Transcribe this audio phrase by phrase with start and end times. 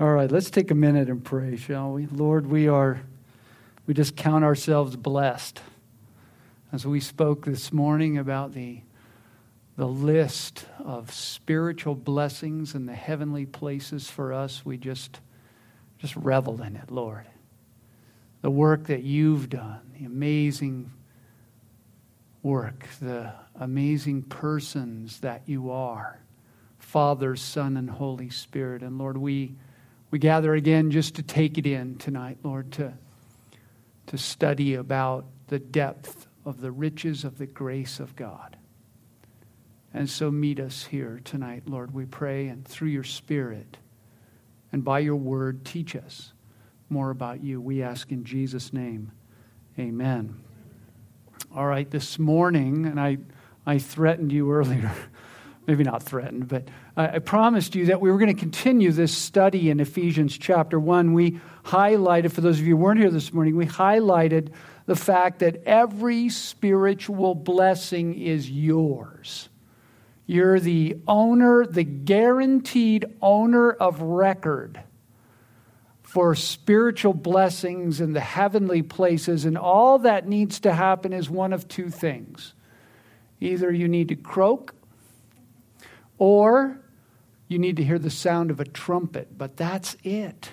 [0.00, 2.06] All right, let's take a minute and pray, shall we?
[2.06, 3.02] Lord, we are,
[3.86, 5.60] we just count ourselves blessed.
[6.72, 8.80] As we spoke this morning about the,
[9.76, 15.20] the list of spiritual blessings and the heavenly places for us, we just,
[15.98, 17.26] just reveled in it, Lord.
[18.40, 20.92] The work that you've done, the amazing
[22.42, 26.22] work, the amazing persons that you are
[26.78, 28.82] Father, Son, and Holy Spirit.
[28.82, 29.56] And Lord, we,
[30.10, 32.94] we gather again just to take it in tonight, Lord, to,
[34.06, 38.56] to study about the depth of the riches of the grace of God.
[39.92, 43.78] And so meet us here tonight, Lord, we pray, and through your Spirit
[44.72, 46.32] and by your word, teach us
[46.88, 47.60] more about you.
[47.60, 49.12] We ask in Jesus' name.
[49.78, 50.40] Amen.
[51.54, 53.18] All right, this morning, and I,
[53.66, 54.92] I threatened you earlier,
[55.66, 59.70] maybe not threatened, but I, promised you that we were going to continue this study
[59.70, 61.12] in Ephesians chapter 1.
[61.12, 64.52] We highlighted, for those of you who weren't here this morning, we highlighted
[64.86, 69.48] the fact that every spiritual blessing is yours.
[70.26, 74.82] You're the owner, the guaranteed owner of record
[76.02, 79.44] for spiritual blessings in the heavenly places.
[79.44, 82.54] And all that needs to happen is one of two things
[83.42, 84.74] either you need to croak,
[86.18, 86.79] or
[87.50, 90.52] you need to hear the sound of a trumpet, but that's it.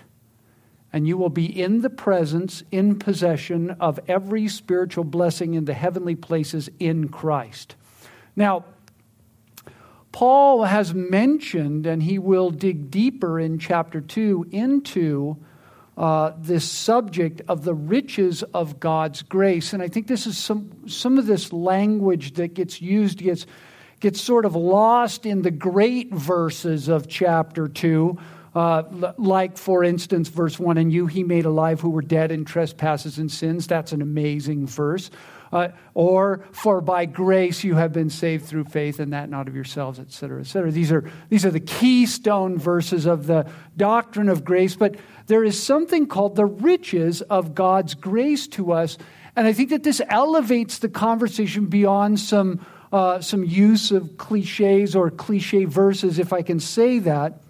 [0.91, 5.75] And you will be in the presence, in possession of every spiritual blessing in the
[5.75, 7.75] heavenly places in Christ.
[8.35, 8.65] Now,
[10.11, 15.37] Paul has mentioned, and he will dig deeper in chapter 2 into
[15.97, 19.71] uh, this subject of the riches of God's grace.
[19.71, 23.45] And I think this is some, some of this language that gets used, gets,
[23.99, 28.17] gets sort of lost in the great verses of chapter 2.
[28.55, 32.45] Uh, like, for instance, verse 1 And you he made alive who were dead in
[32.45, 33.67] trespasses and sins.
[33.67, 35.11] That's an amazing verse.
[35.51, 39.55] Uh, or, For by grace you have been saved through faith, and that not of
[39.55, 40.71] yourselves, etc., etc.
[40.71, 44.75] These are, these are the keystone verses of the doctrine of grace.
[44.75, 44.95] But
[45.27, 48.97] there is something called the riches of God's grace to us.
[49.35, 54.95] And I think that this elevates the conversation beyond some, uh, some use of cliches
[54.95, 57.41] or cliche verses, if I can say that.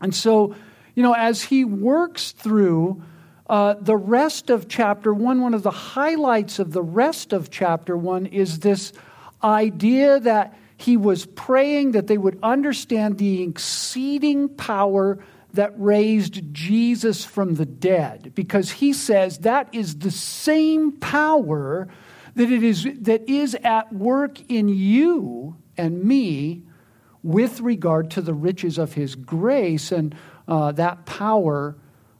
[0.00, 0.54] And so,
[0.94, 3.02] you know, as he works through
[3.48, 7.96] uh, the rest of chapter one, one of the highlights of the rest of chapter
[7.96, 8.92] one is this
[9.42, 15.18] idea that he was praying that they would understand the exceeding power
[15.54, 21.88] that raised Jesus from the dead because he says that is the same power
[22.36, 26.62] that it is that is at work in you and me
[27.22, 30.14] with regard to the riches of his grace and
[30.46, 31.76] uh, that power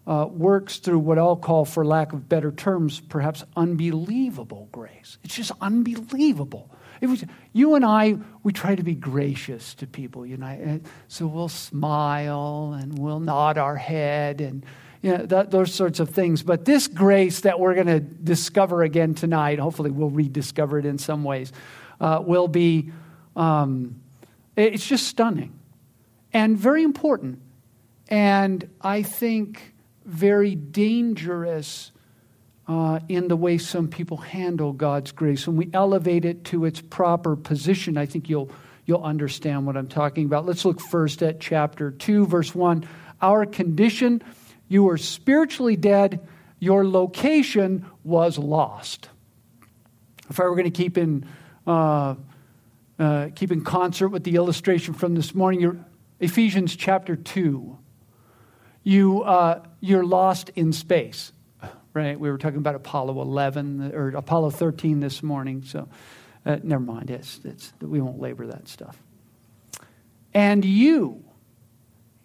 [0.06, 5.18] uh, works through what I'll call, for lack of better terms, perhaps unbelievable grace.
[5.24, 6.70] It's just unbelievable.
[7.00, 8.16] It was you and I.
[8.42, 10.80] We try to be gracious to people, you know.
[11.08, 14.64] So we'll smile and we'll nod our head and
[15.06, 16.42] you know, those sorts of things.
[16.42, 20.98] But this grace that we're going to discover again tonight, hopefully we'll rediscover it in
[20.98, 21.52] some ways,
[22.00, 22.90] uh, will be.
[23.36, 24.00] Um,
[24.56, 25.56] it's just stunning
[26.32, 27.40] and very important.
[28.08, 29.74] And I think
[30.04, 31.92] very dangerous
[32.66, 35.46] uh, in the way some people handle God's grace.
[35.46, 38.50] When we elevate it to its proper position, I think you'll,
[38.86, 40.46] you'll understand what I'm talking about.
[40.46, 42.88] Let's look first at chapter 2, verse 1.
[43.22, 44.20] Our condition,
[44.68, 46.26] you were spiritually dead,
[46.58, 49.08] your location was lost.
[50.28, 51.28] If I were going to keep in,
[51.66, 52.16] uh,
[52.98, 55.84] uh, keep in concert with the illustration from this morning,
[56.18, 57.78] Ephesians chapter 2,
[58.82, 61.32] you, uh, you're lost in space
[61.96, 62.20] right?
[62.20, 65.88] We were talking about Apollo 11 or Apollo 13 this morning, so
[66.44, 67.10] uh, never mind.
[67.10, 69.02] It's, it's, we won't labor that stuff.
[70.34, 71.24] And you,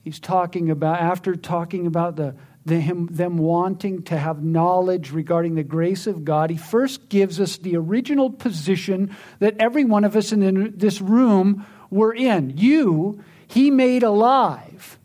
[0.04, 2.36] he's talking about, after talking about the,
[2.66, 7.40] the, him, them wanting to have knowledge regarding the grace of God, he first gives
[7.40, 12.58] us the original position that every one of us in this room were in.
[12.58, 15.00] You, he made alive,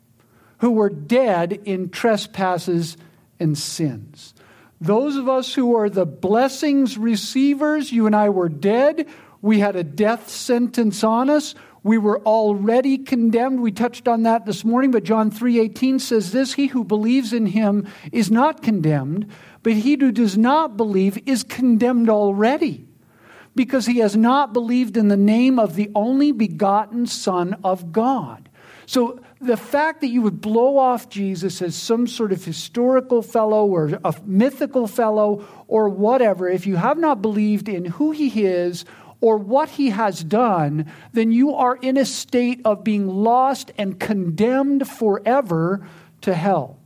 [0.59, 2.97] who were dead in trespasses
[3.41, 4.35] and sins.
[4.81, 9.09] Those of us who are the blessings receivers, you and I were dead.
[9.41, 11.55] We had a death sentence on us.
[11.83, 13.61] We were already condemned.
[13.61, 17.47] We touched on that this morning, but John 3:18 says this, he who believes in
[17.47, 19.27] him is not condemned,
[19.63, 22.89] but he who does not believe is condemned already,
[23.55, 28.49] because he has not believed in the name of the only begotten son of God.
[28.87, 33.67] So the fact that you would blow off Jesus as some sort of historical fellow
[33.67, 38.85] or a mythical fellow or whatever, if you have not believed in who he is
[39.21, 43.99] or what he has done, then you are in a state of being lost and
[43.99, 45.87] condemned forever
[46.21, 46.79] to hell.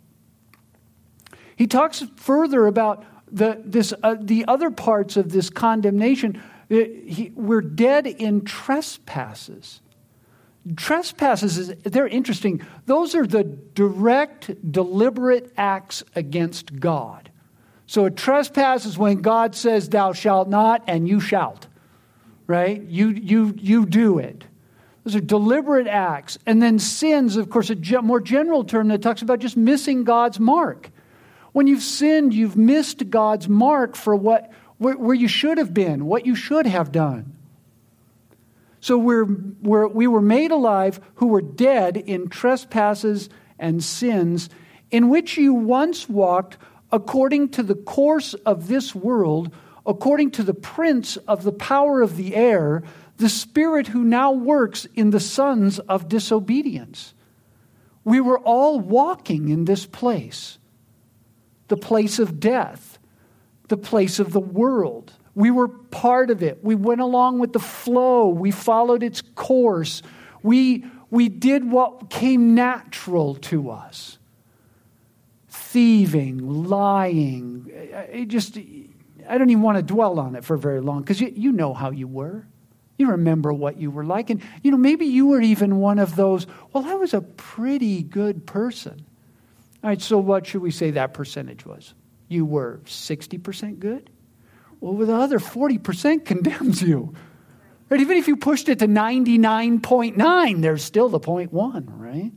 [1.56, 6.42] He talks further about the, this, uh, the other parts of this condemnation.
[6.70, 9.80] Uh, he, we're dead in trespasses.
[10.76, 12.62] Trespasses, is, they're interesting.
[12.86, 17.30] Those are the direct, deliberate acts against God.
[17.86, 21.66] So a trespass is when God says, Thou shalt not, and you shalt.
[22.50, 22.82] Right?
[22.82, 24.42] You, you, you do it.
[25.04, 26.36] Those are deliberate acts.
[26.46, 30.40] And then sins, of course, a more general term that talks about just missing God's
[30.40, 30.90] mark.
[31.52, 36.06] When you've sinned, you've missed God's mark for what, where, where you should have been,
[36.06, 37.36] what you should have done.
[38.80, 39.28] So we're,
[39.62, 43.28] we're, we were made alive who were dead in trespasses
[43.60, 44.50] and sins,
[44.90, 46.56] in which you once walked
[46.90, 49.54] according to the course of this world,
[49.86, 52.82] according to the prince of the power of the air,
[53.16, 57.14] the spirit who now works in the sons of disobedience.
[58.04, 60.58] We were all walking in this place,
[61.68, 62.98] the place of death,
[63.68, 66.62] the place of the world we were part of it.
[66.62, 68.28] We went along with the flow.
[68.28, 70.02] We followed its course.
[70.42, 74.18] We, we did what came natural to us
[75.48, 77.70] thieving, lying.
[77.72, 78.58] It just,
[79.30, 81.72] I don't even want to dwell on it for very long because you, you know
[81.72, 82.46] how you were.
[82.98, 84.28] You remember what you were like.
[84.28, 88.02] And, you know, maybe you were even one of those, well, I was a pretty
[88.02, 89.06] good person.
[89.82, 91.94] All right, so what should we say that percentage was?
[92.28, 94.10] You were 60% good?
[94.80, 97.14] Well, the other 40% condemns you.
[97.88, 98.00] Right?
[98.00, 102.32] Even if you pushed it to 99.9, there's still the 0.1, right?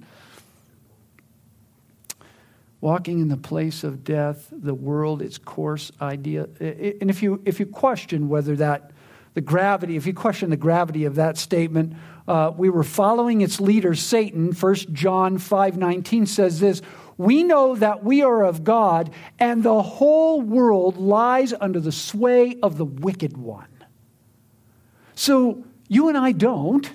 [2.84, 6.50] Walking in the place of death, the world, its course idea.
[6.60, 8.92] And if you, if you question whether that,
[9.36, 11.94] the gravity, if you question the gravity of that statement,
[12.28, 14.52] uh, we were following its leader, Satan.
[14.52, 16.82] 1 John 5.19 says this,
[17.18, 22.58] we know that we are of God, and the whole world lies under the sway
[22.62, 23.86] of the wicked one.
[25.16, 26.92] So you and I don't,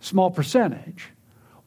[0.00, 1.10] small percentage,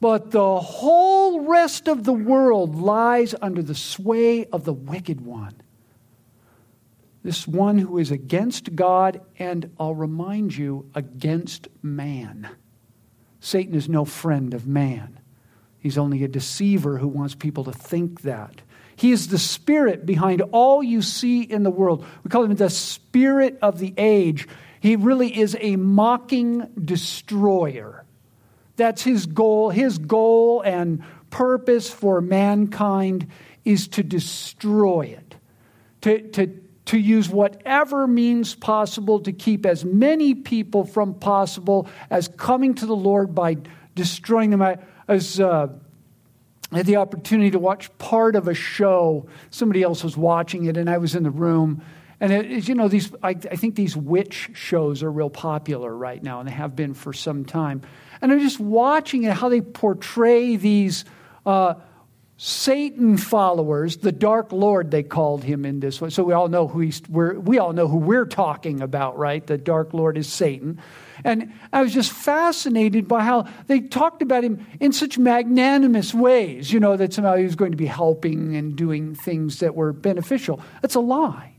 [0.03, 5.55] but the whole rest of the world lies under the sway of the wicked one.
[7.23, 12.49] This one who is against God, and I'll remind you, against man.
[13.39, 15.21] Satan is no friend of man.
[15.79, 18.61] He's only a deceiver who wants people to think that.
[18.97, 22.05] He is the spirit behind all you see in the world.
[22.25, 24.49] We call him the spirit of the age.
[24.81, 28.02] He really is a mocking destroyer.
[28.75, 29.69] That's his goal.
[29.69, 33.27] His goal and purpose for mankind
[33.65, 35.35] is to destroy it,
[36.01, 36.47] to, to,
[36.85, 42.85] to use whatever means possible to keep as many people from possible as coming to
[42.85, 43.57] the Lord by
[43.95, 44.61] destroying them.
[44.61, 44.77] I,
[45.07, 45.67] was, uh,
[46.71, 49.27] I had the opportunity to watch part of a show.
[49.49, 51.83] Somebody else was watching it, and I was in the room.
[52.19, 56.23] And it, you know, these I, I, think these witch shows are real popular right
[56.23, 57.81] now, and they have been for some time.
[58.23, 61.03] And I'm just watching it, how they portray these
[61.45, 61.73] uh,
[62.37, 66.09] Satan followers, the Dark Lord, they called him in this way.
[66.09, 69.45] So we all know who he's, we're, we all know who we're talking about, right?
[69.45, 70.81] The Dark Lord is Satan.
[71.25, 76.71] And I was just fascinated by how they talked about him in such magnanimous ways,
[76.71, 79.91] you know, that somehow he was going to be helping and doing things that were
[79.91, 80.61] beneficial.
[80.81, 81.55] That's a lie.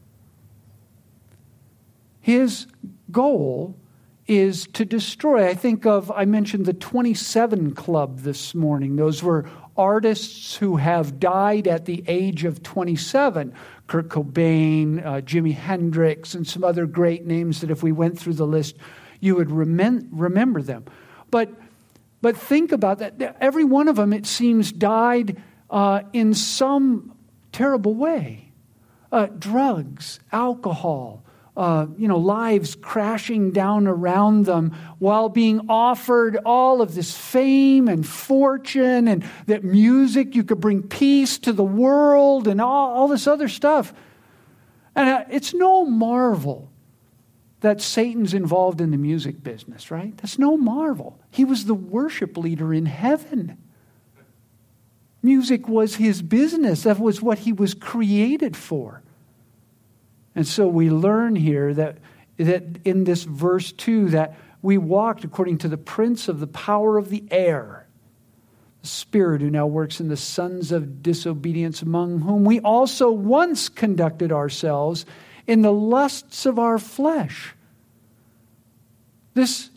[2.23, 2.67] His
[3.11, 3.77] goal
[4.27, 5.49] is to destroy.
[5.49, 8.97] I think of, I mentioned the 27 Club this morning.
[8.97, 13.53] Those were artists who have died at the age of 27.
[13.87, 18.35] Kurt Cobain, uh, Jimi Hendrix, and some other great names that if we went through
[18.35, 18.77] the list,
[19.21, 20.85] you would remem- remember them.
[21.31, 21.51] But,
[22.23, 23.37] but think about that.
[23.41, 27.15] Every one of them, it seems, died uh, in some
[27.53, 28.45] terrible way
[29.15, 31.24] uh, drugs, alcohol.
[31.57, 37.87] Uh, you know, lives crashing down around them while being offered all of this fame
[37.87, 43.07] and fortune and that music, you could bring peace to the world and all, all
[43.07, 43.95] this other stuff.
[44.97, 46.73] And uh, it's no marvel
[47.61, 50.15] that Satan's involved in the music business, right?
[50.19, 51.21] That's no marvel.
[51.31, 53.57] He was the worship leader in heaven.
[55.23, 59.04] Music was his business, that was what he was created for.
[60.35, 61.99] And so we learn here that,
[62.39, 66.97] that in this verse 2 that we walked according to the prince of the power
[66.97, 67.87] of the air,
[68.81, 73.69] the Spirit who now works in the sons of disobedience, among whom we also once
[73.69, 75.07] conducted ourselves
[75.47, 77.55] in the lusts of our flesh.
[79.35, 79.71] This,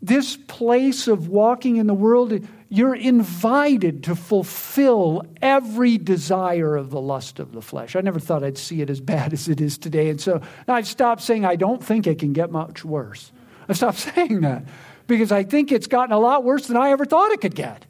[0.00, 7.02] this place of walking in the world, you're invited to fulfill every desire of the
[7.02, 7.94] lust of the flesh.
[7.94, 10.08] I never thought I'd see it as bad as it is today.
[10.08, 13.30] And so I've stopped saying I don't think it can get much worse.
[13.68, 14.64] I've stopped saying that
[15.06, 17.84] because I think it's gotten a lot worse than I ever thought it could get.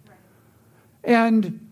[1.05, 1.65] And,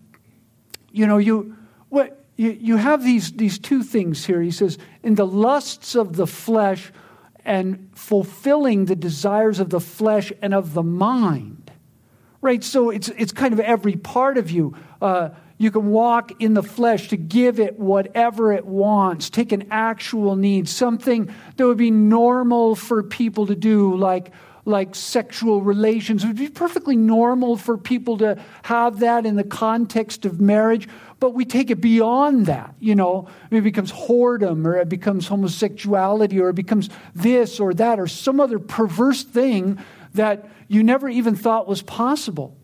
[0.93, 1.57] you know, you,
[1.89, 4.41] what, you, you have these, these two things here.
[4.41, 6.93] He says, in the lusts of the flesh
[7.43, 11.60] and fulfilling the desires of the flesh and of the mind.
[12.41, 12.63] Right?
[12.63, 14.75] So it's, it's kind of every part of you.
[15.01, 19.67] Uh, you can walk in the flesh to give it whatever it wants, take an
[19.69, 24.31] actual need, something that would be normal for people to do, like
[24.65, 26.23] like sexual relations.
[26.23, 30.87] It would be perfectly normal for people to have that in the context of marriage,
[31.19, 32.75] but we take it beyond that.
[32.79, 37.99] You know, it becomes whoredom or it becomes homosexuality or it becomes this or that
[37.99, 39.79] or some other perverse thing
[40.13, 42.57] that you never even thought was possible.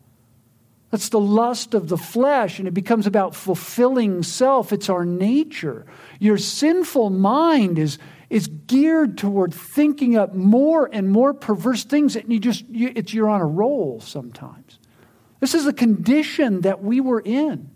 [0.90, 4.72] That's the lust of the flesh, and it becomes about fulfilling self.
[4.72, 5.86] It's our nature.
[6.20, 7.98] Your sinful mind is,
[8.30, 13.14] is geared toward thinking up more and more perverse things, and you just, you, it's,
[13.14, 14.80] you're on a roll sometimes.
[15.42, 17.70] This is the condition that we were in.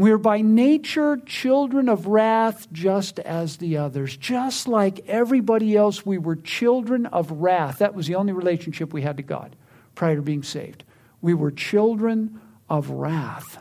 [0.00, 4.16] We are by nature children of wrath, just as the others.
[4.16, 7.80] Just like everybody else, we were children of wrath.
[7.80, 9.56] That was the only relationship we had to God
[9.94, 10.84] prior to being saved.
[11.20, 12.40] We were children
[12.70, 13.58] of wrath.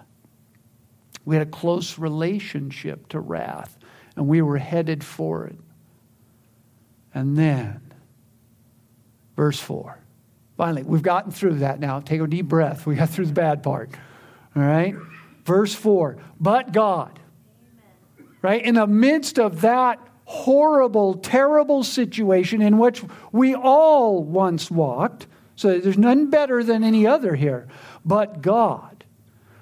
[1.26, 3.78] We had a close relationship to wrath
[4.16, 5.60] and we were headed for it.
[7.14, 7.82] And then,
[9.36, 10.00] verse 4.
[10.56, 12.00] Finally, we've gotten through that now.
[12.00, 12.86] Take a deep breath.
[12.86, 13.90] We got through the bad part.
[14.56, 14.96] All right?
[15.50, 16.18] Verse 4.
[16.40, 17.20] But God,
[18.44, 18.64] right?
[18.64, 25.26] In the midst of that horrible, terrible situation in which we all once walked,
[25.56, 27.68] so there's none better than any other here,
[28.06, 29.04] but God,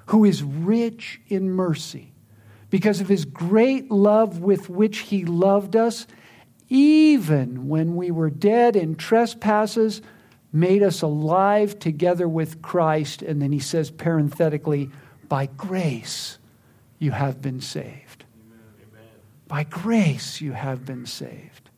[0.07, 2.11] who is rich in mercy
[2.69, 6.05] because of his great love with which he loved us,
[6.67, 10.01] even when we were dead in trespasses,
[10.51, 13.21] made us alive together with Christ.
[13.21, 14.89] And then he says parenthetically,
[15.29, 16.37] by grace
[16.99, 18.25] you have been saved.
[18.49, 19.07] Amen.
[19.47, 21.69] By grace you have been saved.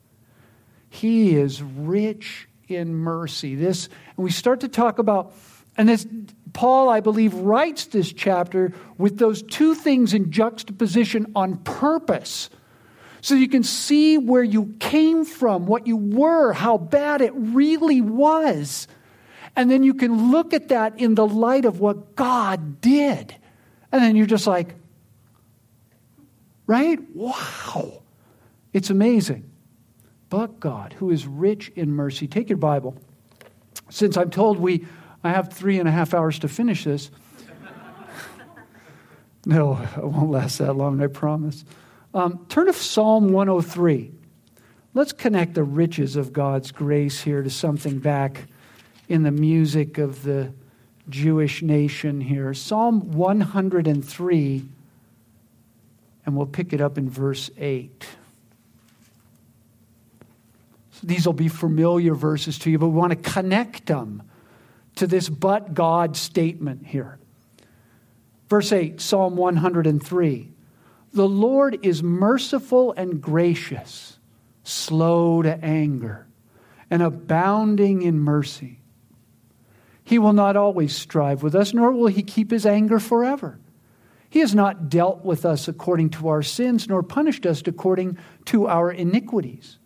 [0.89, 3.55] He is rich in mercy.
[3.55, 3.87] This,
[4.17, 5.33] and we start to talk about,
[5.77, 6.05] and this
[6.53, 12.49] Paul, I believe, writes this chapter with those two things in juxtaposition on purpose.
[13.21, 18.01] So you can see where you came from, what you were, how bad it really
[18.01, 18.87] was.
[19.59, 23.35] And then you can look at that in the light of what God did.
[23.91, 24.73] And then you're just like,
[26.65, 26.97] right?
[27.13, 28.03] Wow.
[28.71, 29.51] It's amazing.
[30.29, 32.95] But God, who is rich in mercy, take your Bible.
[33.89, 34.85] Since I'm told we
[35.25, 37.11] I have three and a half hours to finish this.
[39.45, 41.65] no, it won't last that long, I promise.
[42.13, 44.13] Um, turn to Psalm 103.
[44.93, 48.47] Let's connect the riches of God's grace here to something back
[49.09, 50.53] in the music of the
[51.09, 52.53] Jewish nation here.
[52.53, 54.65] Psalm 103,
[56.25, 58.07] and we'll pick it up in verse 8.
[60.91, 64.21] So these will be familiar verses to you, but we want to connect them
[64.97, 67.17] to this but God statement here.
[68.47, 70.51] Verse 8, Psalm 103
[71.13, 74.19] The Lord is merciful and gracious,
[74.63, 76.27] slow to anger,
[76.91, 78.78] and abounding in mercy.
[80.09, 83.59] He will not always strive with us, nor will he keep his anger forever.
[84.27, 88.67] He has not dealt with us according to our sins, nor punished us according to
[88.67, 89.77] our iniquities.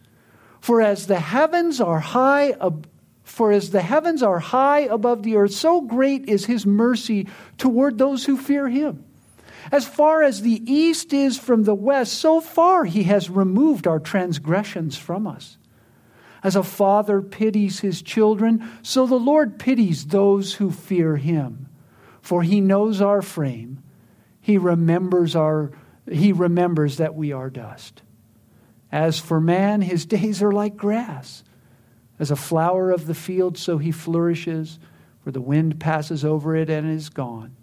[0.61, 2.87] For as the heavens are high ab-
[3.25, 7.27] for as the heavens are high above the earth, so great is his mercy
[7.57, 9.03] toward those who fear him.
[9.73, 13.99] As far as the east is from the west, so far he has removed our
[13.99, 15.57] transgressions from us.
[16.43, 21.69] As a father pities his children, so the Lord pities those who fear him.
[22.21, 23.81] For he knows our frame.
[24.41, 25.71] He remembers our
[26.11, 28.01] he remembers that we are dust.
[28.91, 31.43] As for man, his days are like grass.
[32.19, 34.79] As a flower of the field, so he flourishes,
[35.23, 37.55] for the wind passes over it and is gone,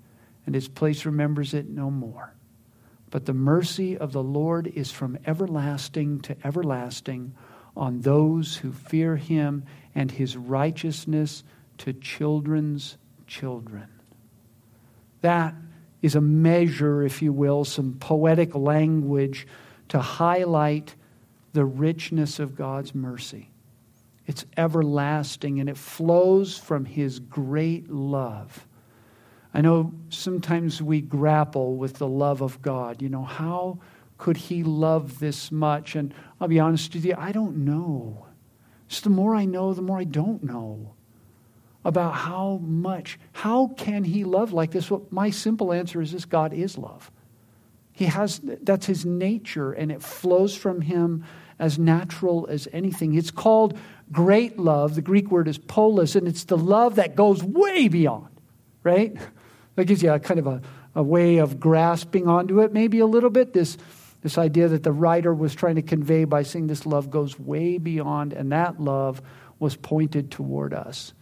[0.47, 2.35] and its place remembers it no more.
[3.11, 7.35] But the mercy of the Lord is from everlasting to everlasting
[7.77, 11.43] on those who fear him, and his righteousness
[11.79, 12.97] to children's
[13.27, 13.89] children.
[15.23, 15.55] That
[16.03, 19.47] is a measure, if you will, some poetic language
[19.89, 20.95] to highlight
[21.53, 23.51] the richness of God's mercy.
[24.27, 28.67] It's everlasting and it flows from His great love.
[29.53, 33.03] I know sometimes we grapple with the love of God.
[33.03, 33.81] You know, how
[34.21, 35.97] could He love this much?
[35.97, 38.27] And I'll be honest with you, I don't know.
[38.87, 40.95] Just the more I know, the more I don't know
[41.85, 44.91] about how much, how can He love like this?
[44.91, 47.11] Well, my simple answer is this God is love.
[47.93, 51.25] He has, that's His nature, and it flows from Him
[51.59, 53.15] as natural as anything.
[53.15, 53.79] It's called
[54.13, 54.97] great love.
[54.97, 58.29] The Greek word is polis, and it's the love that goes way beyond,
[58.83, 59.17] right?
[59.77, 60.61] That gives you a kind of a,
[60.95, 63.55] a way of grasping onto it, maybe a little bit.
[63.55, 63.79] This,
[64.23, 67.79] this idea that the writer was trying to convey by saying this love goes way
[67.79, 69.23] beyond, and that love
[69.59, 71.13] was pointed toward us,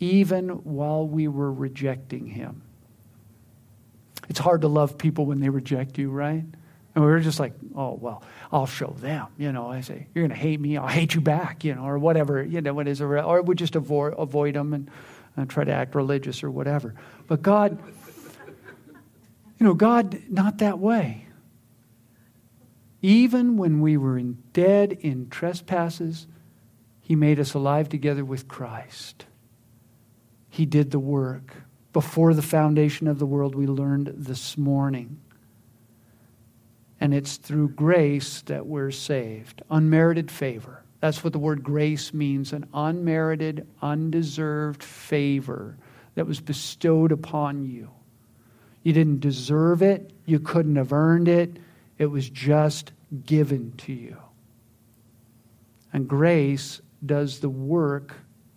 [0.00, 2.62] even while we were rejecting him.
[4.28, 6.44] It's hard to love people when they reject you, right?
[6.94, 9.28] And we were just like, oh, well, I'll show them.
[9.38, 11.84] You know, I say, you're going to hate me, I'll hate you back, you know,
[11.84, 14.90] or whatever, you know, what is, or, or we just avoid, avoid them and,
[15.36, 16.94] and try to act religious or whatever.
[17.26, 17.80] But God,
[19.58, 21.27] you know, God, not that way.
[23.00, 26.26] Even when we were in dead in trespasses,
[27.00, 29.26] He made us alive together with Christ.
[30.48, 31.54] He did the work.
[31.92, 35.20] Before the foundation of the world, we learned this morning.
[37.00, 39.62] And it's through grace that we're saved.
[39.70, 40.82] Unmerited favor.
[41.00, 45.78] That's what the word grace means an unmerited, undeserved favor
[46.16, 47.90] that was bestowed upon you.
[48.82, 51.58] You didn't deserve it, you couldn't have earned it,
[51.98, 52.92] it was just
[53.24, 54.16] given to you.
[55.92, 58.14] And grace does the work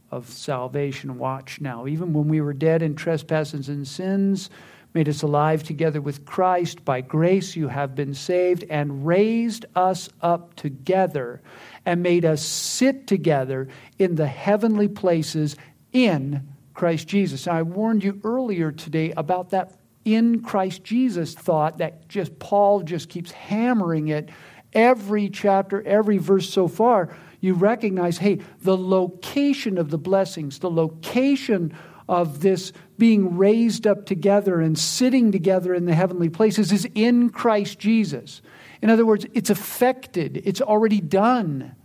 [0.10, 1.18] of salvation.
[1.18, 1.88] Watch now.
[1.88, 4.50] Even when we were dead in trespasses and sins,
[4.94, 6.84] made us alive together with Christ.
[6.84, 11.42] By grace you have been saved, and raised us up together,
[11.86, 15.56] and made us sit together in the heavenly places
[15.94, 17.46] in Christ Jesus.
[17.46, 22.82] Now, I warned you earlier today about that in Christ Jesus thought that just Paul
[22.82, 24.30] just keeps hammering it
[24.74, 27.16] every chapter, every verse so far.
[27.40, 31.74] You recognize, hey, the location of the blessings, the location
[32.08, 37.30] of this being raised up together and sitting together in the heavenly places is in
[37.30, 38.42] Christ Jesus.
[38.82, 41.76] In other words, it's affected, it's already done.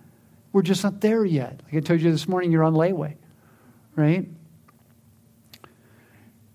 [0.53, 1.63] We're just not there yet.
[1.67, 3.17] Like I told you this morning, you're on layway,
[3.95, 4.27] right?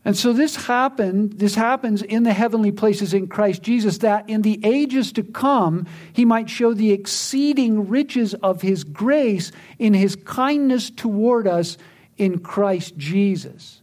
[0.03, 4.41] And so this happened, this happens in the heavenly places in Christ Jesus, that in
[4.41, 10.15] the ages to come he might show the exceeding riches of his grace in his
[10.15, 11.77] kindness toward us
[12.17, 13.81] in Christ Jesus.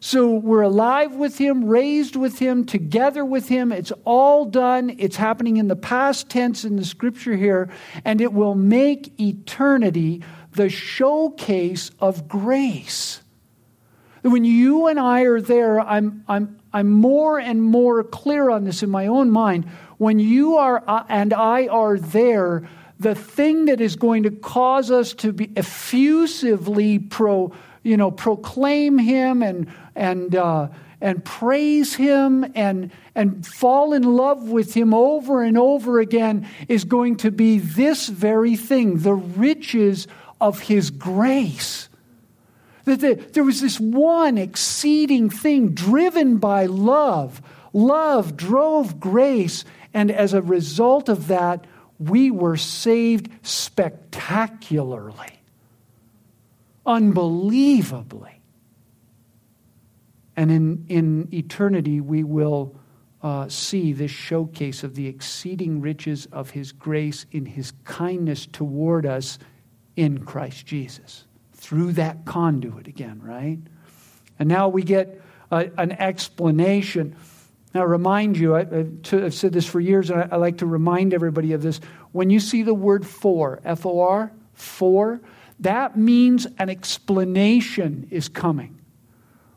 [0.00, 3.72] So we're alive with him, raised with him, together with him.
[3.72, 4.94] It's all done.
[4.98, 7.70] It's happening in the past tense in the scripture here,
[8.04, 13.22] and it will make eternity the showcase of grace
[14.24, 18.82] when you and I are there, I'm, I'm, I'm more and more clear on this
[18.82, 19.66] in my own mind.
[19.98, 24.90] When you are uh, and I are there, the thing that is going to cause
[24.90, 30.68] us to be effusively pro, you know, proclaim Him and and uh,
[31.02, 36.84] and praise Him and and fall in love with Him over and over again is
[36.84, 40.08] going to be this very thing: the riches
[40.40, 41.90] of His grace.
[42.84, 47.40] That there was this one exceeding thing driven by love.
[47.72, 51.66] Love drove grace, and as a result of that,
[51.98, 55.40] we were saved spectacularly,
[56.84, 58.40] unbelievably.
[60.36, 62.76] And in, in eternity, we will
[63.22, 69.06] uh, see this showcase of the exceeding riches of His grace in His kindness toward
[69.06, 69.38] us
[69.96, 71.24] in Christ Jesus
[71.64, 73.58] through that conduit again, right?
[74.38, 77.16] And now we get a, an explanation.
[77.72, 78.66] Now, remind you, I,
[79.10, 81.80] have said this for years, and I, I, like to remind everybody of this.
[82.12, 85.22] When you see the word for, F O R, for,
[85.60, 88.78] that means an explanation is coming,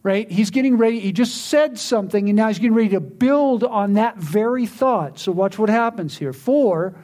[0.02, 0.32] right?
[0.32, 3.94] He's getting ready, he just said something, and now he's getting ready to build on
[3.94, 5.20] that very thought.
[5.20, 6.32] So, watch what happens here.
[6.32, 6.96] For,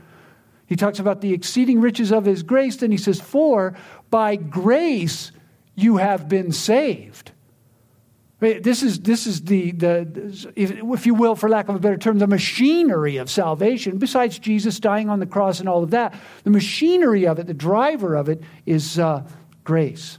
[0.74, 2.78] he talks about the exceeding riches of his grace.
[2.78, 3.78] Then he says, For
[4.10, 5.32] by grace
[5.76, 7.32] you have been saved.
[8.40, 12.18] This is, this is the, the if you will, for lack of a better term,
[12.18, 14.00] the machinery of salvation.
[14.00, 17.54] Besides Jesus dying on the cross and all of that, the machinery of it, the
[17.54, 19.24] driver of it, is uh,
[19.64, 20.18] grace.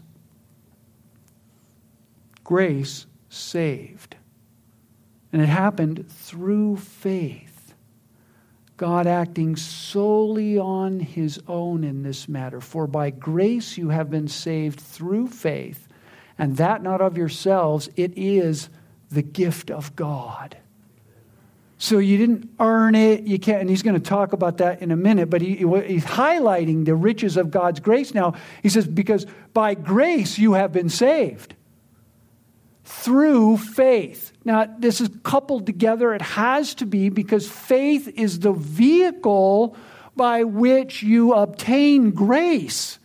[2.45, 4.15] Grace saved.
[5.33, 7.54] And it happened through faith.
[8.77, 12.61] God acting solely on his own in this matter.
[12.61, 15.87] For by grace you have been saved through faith,
[16.39, 18.69] and that not of yourselves, it is
[19.11, 20.57] the gift of God.
[21.79, 23.25] So you didn't earn it.
[23.25, 25.29] You can't, and he's going to talk about that in a minute.
[25.29, 28.35] But he, he's highlighting the riches of God's grace now.
[28.63, 31.55] He says, because by grace you have been saved
[32.85, 34.33] through faith.
[34.45, 36.13] Now, this is coupled together.
[36.13, 39.77] It has to be because faith is the vehicle
[40.15, 42.99] by which you obtain grace.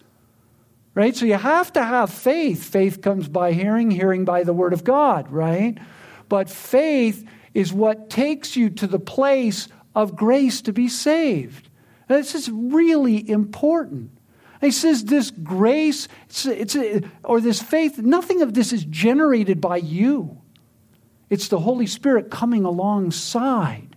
[0.93, 1.15] Right?
[1.15, 2.63] So you have to have faith.
[2.63, 5.77] Faith comes by hearing, hearing by the word of God, right?
[6.27, 11.69] But faith is what takes you to the place of grace to be saved.
[12.07, 14.11] This is really important.
[14.61, 16.75] he says this grace, it's, it's
[17.23, 20.38] or this faith, nothing of this is generated by you.
[21.29, 23.95] It's the Holy Spirit coming alongside,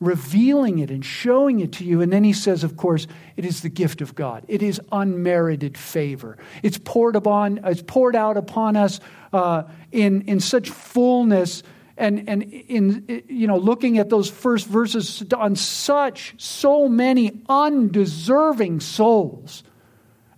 [0.00, 2.00] revealing it and showing it to you.
[2.00, 3.06] And then he says, of course,
[3.36, 4.44] it is the gift of God.
[4.48, 6.36] It is unmerited favor.
[6.62, 9.00] It's poured upon, it's poured out upon us
[9.32, 11.62] uh, in, in such fullness
[11.96, 18.80] and, and in you know looking at those first verses on such so many undeserving
[18.80, 19.62] souls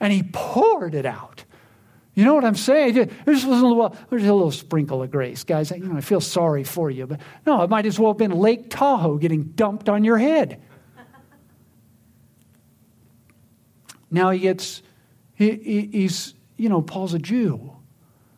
[0.01, 1.36] and he poured it out
[2.17, 2.95] you know what i'm saying?
[3.25, 5.45] There's a little, there's a little sprinkle of grace.
[5.45, 8.19] Guys you know, i feel sorry for you but no it might as well have
[8.19, 10.61] been lake tahoe getting dumped on your head.
[14.11, 14.83] Now he gets
[15.35, 17.76] he, he's you know paul's a jew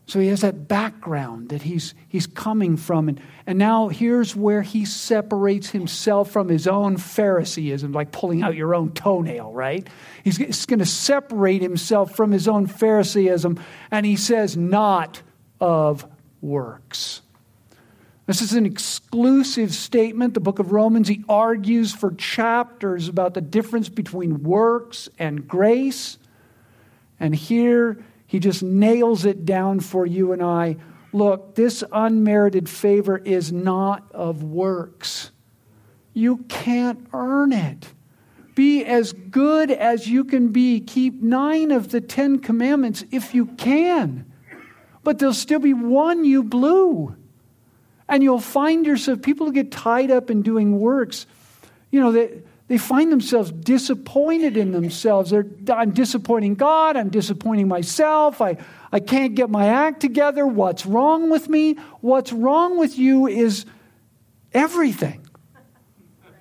[0.09, 3.11] so he has that background that he's, he's coming from.
[3.11, 8.57] And, and now here's where he separates himself from his own Phariseeism, like pulling out
[8.57, 9.87] your own toenail, right?
[10.25, 13.62] He's, he's going to separate himself from his own Phariseeism.
[13.90, 15.21] And he says, not
[15.61, 16.07] of
[16.40, 17.21] works.
[18.25, 20.33] This is an exclusive statement.
[20.33, 26.16] The book of Romans, he argues for chapters about the difference between works and grace.
[27.21, 30.77] And here he just nails it down for you and I.
[31.14, 35.33] Look, this unmerited favor is not of works.
[36.12, 37.88] You can't earn it.
[38.55, 40.81] Be as good as you can be.
[40.81, 44.31] Keep nine of the Ten Commandments if you can.
[45.03, 47.17] But there'll still be one you blew.
[48.11, 51.27] And you'll find yourself, people get tied up in doing works,
[51.91, 55.31] you know, they, they find themselves disappointed in themselves.
[55.31, 56.96] They're, I'm disappointing God.
[56.96, 58.42] I'm disappointing myself.
[58.42, 58.59] I,
[58.92, 60.46] I can't get my act together.
[60.46, 61.74] What's wrong with me?
[62.02, 63.64] What's wrong with you is
[64.52, 65.26] everything.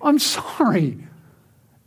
[0.01, 0.97] I'm sorry.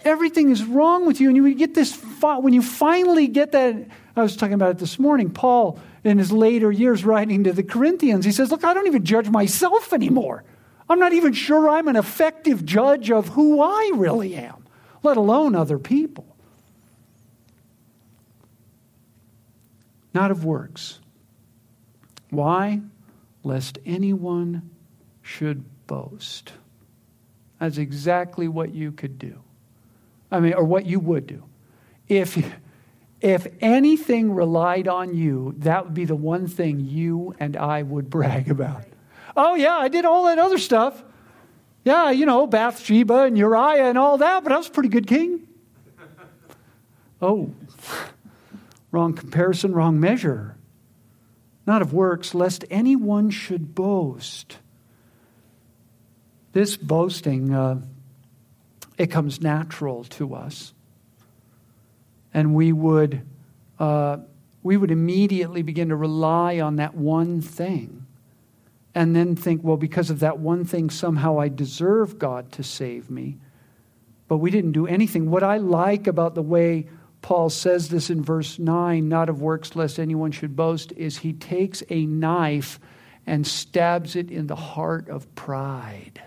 [0.04, 1.28] Everything is wrong with you.
[1.28, 4.98] And you get this, when you finally get that, I was talking about it this
[4.98, 5.30] morning.
[5.30, 9.04] Paul, in his later years, writing to the Corinthians, he says, Look, I don't even
[9.04, 10.44] judge myself anymore.
[10.90, 14.66] I'm not even sure I'm an effective judge of who I really am,
[15.04, 16.26] let alone other people.
[20.12, 20.98] Not of works.
[22.30, 22.80] Why?
[23.44, 24.68] Lest anyone
[25.22, 26.54] should boast.
[27.60, 29.40] That's exactly what you could do.
[30.32, 31.44] I mean, or what you would do.
[32.08, 32.36] If,
[33.20, 38.10] if anything relied on you, that would be the one thing you and I would
[38.10, 38.89] brag about.
[39.42, 41.02] Oh, yeah, I did all that other stuff.
[41.82, 45.06] Yeah, you know, Bathsheba and Uriah and all that, but I was a pretty good
[45.06, 45.48] king.
[47.22, 47.52] Oh,
[48.90, 50.56] wrong comparison, wrong measure.
[51.66, 54.56] Not of works, lest anyone should boast.
[56.52, 57.82] This boasting, uh,
[58.96, 60.72] it comes natural to us.
[62.32, 63.20] And we would,
[63.78, 64.18] uh,
[64.62, 68.06] we would immediately begin to rely on that one thing
[68.94, 73.10] and then think, well, because of that one thing, somehow I deserve God to save
[73.10, 73.38] me.
[74.26, 75.30] But we didn't do anything.
[75.30, 76.88] What I like about the way
[77.22, 81.32] Paul says this in verse 9, not of works lest anyone should boast, is he
[81.32, 82.80] takes a knife
[83.26, 86.22] and stabs it in the heart of pride.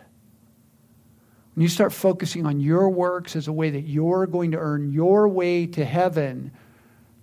[1.56, 4.91] When you start focusing on your works as a way that you're going to earn
[4.91, 6.52] your way to heaven,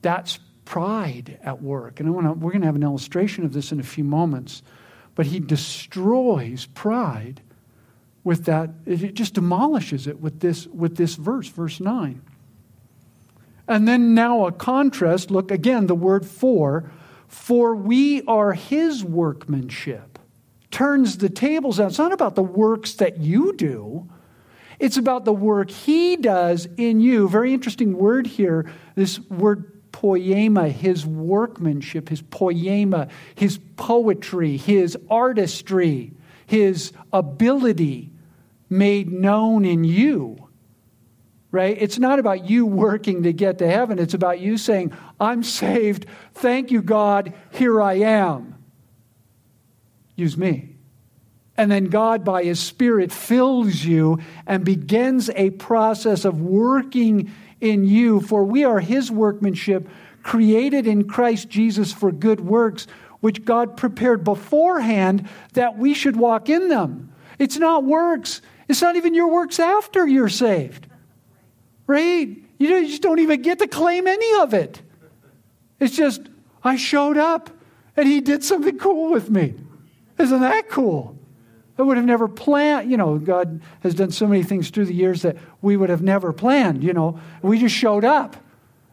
[0.02, 1.98] that's pride at work.
[1.98, 4.62] And I wanna, we're going to have an illustration of this in a few moments.
[5.20, 7.42] But he destroys pride
[8.24, 8.70] with that.
[8.86, 12.22] It just demolishes it with this, with this verse, verse 9.
[13.68, 15.30] And then now a contrast.
[15.30, 16.90] Look again, the word for.
[17.28, 20.18] For we are his workmanship.
[20.70, 21.90] Turns the tables out.
[21.90, 24.08] It's not about the works that you do.
[24.78, 27.28] It's about the work he does in you.
[27.28, 28.72] Very interesting word here.
[28.94, 36.12] This word poema, his workmanship, his poema, his poetry, his artistry,
[36.46, 38.10] his ability
[38.68, 40.48] made known in you.
[41.52, 41.76] Right?
[41.80, 43.98] It's not about you working to get to heaven.
[43.98, 46.06] It's about you saying, I'm saved.
[46.34, 47.34] Thank you, God.
[47.52, 48.62] Here I am.
[50.14, 50.76] Use me.
[51.56, 57.84] And then God, by His Spirit, fills you and begins a process of working in
[57.84, 58.20] you.
[58.20, 59.88] For we are His workmanship,
[60.22, 62.86] created in Christ Jesus for good works,
[63.20, 67.12] which God prepared beforehand that we should walk in them.
[67.38, 70.86] It's not works, it's not even your works after you're saved.
[71.86, 72.28] Right?
[72.58, 74.80] You just don't even get to claim any of it.
[75.80, 76.22] It's just,
[76.62, 77.50] I showed up
[77.96, 79.54] and He did something cool with me.
[80.18, 81.18] Isn't that cool?
[81.80, 82.90] I would have never planned.
[82.90, 86.02] You know, God has done so many things through the years that we would have
[86.02, 86.84] never planned.
[86.84, 88.36] You know, we just showed up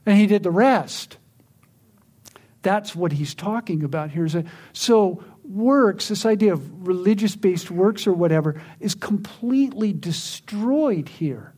[0.06, 1.18] and He did the rest.
[2.62, 4.28] That's what He's talking about here.
[4.72, 11.54] So, works, this idea of religious based works or whatever, is completely destroyed here.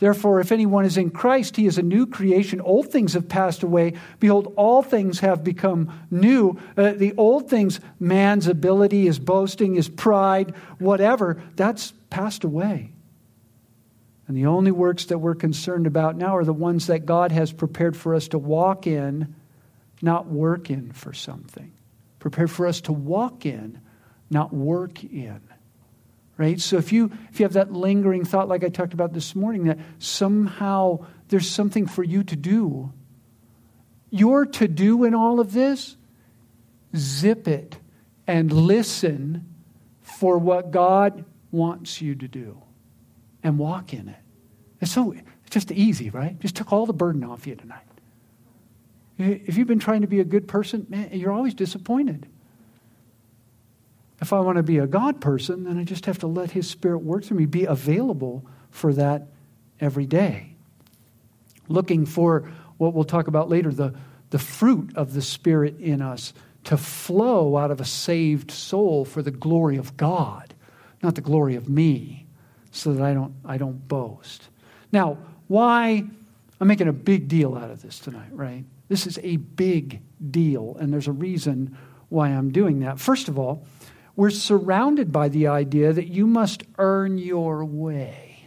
[0.00, 2.62] Therefore, if anyone is in Christ, he is a new creation.
[2.62, 3.92] Old things have passed away.
[4.18, 6.58] Behold, all things have become new.
[6.74, 12.92] Uh, the old things, man's ability, his boasting, his pride, whatever, that's passed away.
[14.26, 17.52] And the only works that we're concerned about now are the ones that God has
[17.52, 19.34] prepared for us to walk in,
[20.00, 21.72] not work in for something.
[22.20, 23.78] Prepared for us to walk in,
[24.30, 25.40] not work in
[26.40, 26.58] right?
[26.58, 29.64] So if you if you have that lingering thought like I talked about this morning
[29.64, 32.94] that somehow there's something for you to do,
[34.08, 35.98] your to do in all of this,
[36.96, 37.76] zip it
[38.26, 39.54] and listen
[40.00, 42.62] for what God wants you to do
[43.42, 44.16] and walk in it.
[44.80, 46.40] It's so it's just easy, right?
[46.40, 47.84] Just took all the burden off you tonight.
[49.18, 52.26] If you've been trying to be a good person, man, you're always disappointed.
[54.20, 56.68] If I want to be a God person, then I just have to let His
[56.68, 59.28] Spirit work through me, be available for that
[59.80, 60.54] every day.
[61.68, 63.94] Looking for what we'll talk about later the,
[64.30, 69.22] the fruit of the Spirit in us to flow out of a saved soul for
[69.22, 70.52] the glory of God,
[71.02, 72.26] not the glory of me,
[72.70, 74.48] so that I don't, I don't boast.
[74.92, 76.04] Now, why?
[76.60, 78.64] I'm making a big deal out of this tonight, right?
[78.88, 81.76] This is a big deal, and there's a reason
[82.10, 82.98] why I'm doing that.
[82.98, 83.64] First of all,
[84.20, 88.44] we're surrounded by the idea that you must earn your way.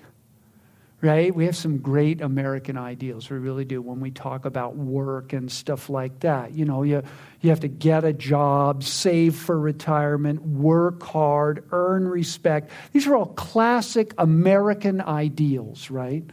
[1.02, 1.34] Right?
[1.34, 3.28] We have some great American ideals.
[3.28, 6.54] We really do when we talk about work and stuff like that.
[6.54, 7.02] You know, you,
[7.42, 12.70] you have to get a job, save for retirement, work hard, earn respect.
[12.92, 16.24] These are all classic American ideals, right?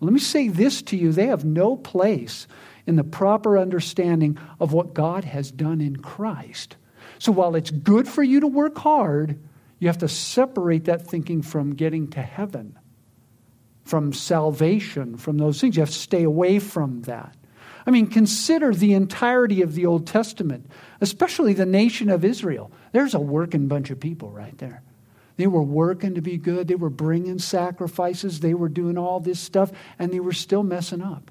[0.00, 2.46] Let me say this to you they have no place
[2.86, 6.76] in the proper understanding of what God has done in Christ.
[7.18, 9.38] So while it's good for you to work hard,
[9.78, 12.78] you have to separate that thinking from getting to heaven,
[13.84, 15.76] from salvation, from those things.
[15.76, 17.36] You have to stay away from that.
[17.86, 20.68] I mean, consider the entirety of the Old Testament,
[21.00, 22.72] especially the nation of Israel.
[22.92, 24.82] There's a working bunch of people right there.
[25.36, 26.66] They were working to be good.
[26.66, 28.40] They were bringing sacrifices.
[28.40, 31.30] They were doing all this stuff, and they were still messing up.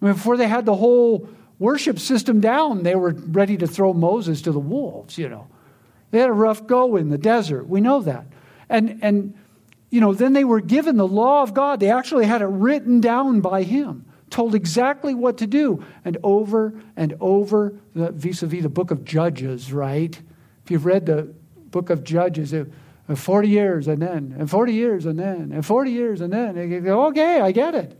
[0.00, 3.92] I mean, before they had the whole worship system down, they were ready to throw
[3.92, 5.48] Moses to the wolves, you know.
[6.10, 7.68] They had a rough go in the desert.
[7.68, 8.26] We know that.
[8.68, 9.34] And, and
[9.90, 11.80] you know, then they were given the law of God.
[11.80, 15.84] They actually had it written down by him, told exactly what to do.
[16.04, 20.18] And over and over, vis a vis the book of Judges, right?
[20.64, 21.34] If you've read the
[21.70, 22.64] book of Judges, uh,
[23.14, 26.84] 40 years and then, and 40 years and then, and 40 years and then, and
[26.84, 27.96] go, okay, I get it.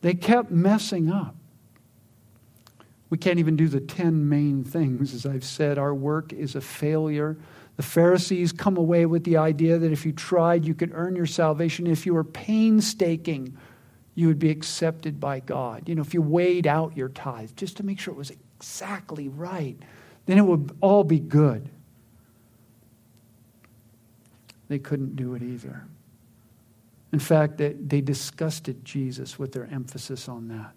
[0.00, 1.34] They kept messing up.
[3.10, 5.14] We can't even do the 10 main things.
[5.14, 7.38] As I've said, our work is a failure.
[7.76, 11.26] The Pharisees come away with the idea that if you tried, you could earn your
[11.26, 11.86] salvation.
[11.86, 13.56] If you were painstaking,
[14.14, 15.88] you would be accepted by God.
[15.88, 19.28] You know, if you weighed out your tithe just to make sure it was exactly
[19.28, 19.78] right,
[20.26, 21.70] then it would all be good.
[24.68, 25.86] They couldn't do it either.
[27.12, 30.72] In fact, they, they disgusted Jesus with their emphasis on that.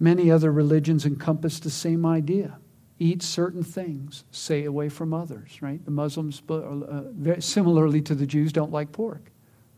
[0.00, 2.58] Many other religions encompass the same idea.
[3.00, 5.84] Eat certain things, stay away from others, right?
[5.84, 9.30] The Muslims, uh, very similarly to the Jews, don't like pork,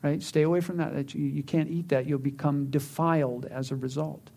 [0.02, 0.22] right?
[0.22, 1.14] Stay away from that.
[1.14, 2.06] You can't eat that.
[2.06, 4.30] You'll become defiled as a result.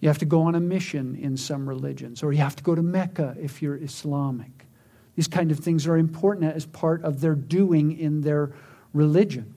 [0.00, 2.74] You have to go on a mission in some religions, or you have to go
[2.74, 4.66] to Mecca if you're Islamic.
[5.14, 8.52] These kind of things are important as part of their doing in their
[8.94, 9.54] religion.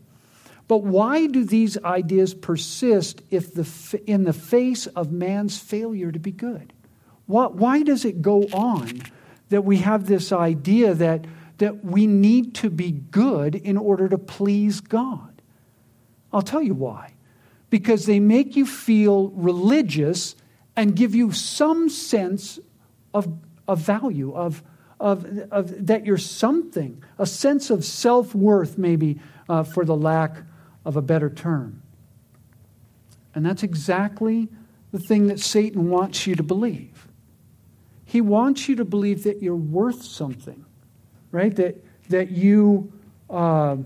[0.67, 6.19] But why do these ideas persist if the, in the face of man's failure to
[6.19, 6.73] be good?
[7.27, 9.01] Why, why does it go on
[9.49, 11.25] that we have this idea that,
[11.59, 15.41] that we need to be good in order to please God?
[16.33, 17.13] I'll tell you why.
[17.69, 20.35] Because they make you feel religious
[20.75, 22.59] and give you some sense
[23.13, 23.27] of,
[23.67, 24.63] of value, of,
[24.99, 30.37] of, of that you're something, a sense of self worth, maybe uh, for the lack
[30.85, 31.81] of a better term.
[33.33, 34.47] And that's exactly
[34.91, 37.07] the thing that Satan wants you to believe.
[38.05, 40.63] He wants you to believe that you're worth something,
[41.31, 41.53] right?
[41.55, 42.93] That, that you.
[43.29, 43.77] Uh,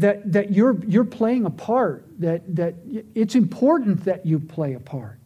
[0.00, 2.74] that, that you're, you're playing a part, that, that
[3.14, 5.18] it's important that you play a part.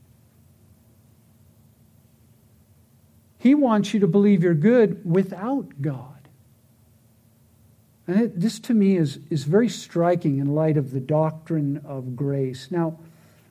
[3.39, 6.14] He wants you to believe you're good without God.
[8.07, 12.15] And it, this to me is, is very striking in light of the doctrine of
[12.17, 12.71] grace.
[12.71, 12.99] Now,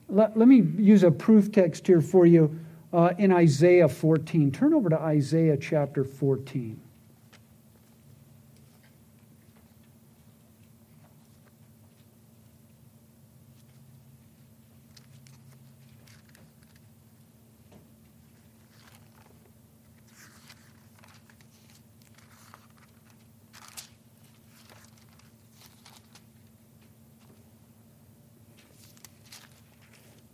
[0.08, 2.58] let, let me use a proof text here for you
[2.92, 4.52] uh, in Isaiah 14.
[4.52, 6.80] Turn over to Isaiah chapter 14.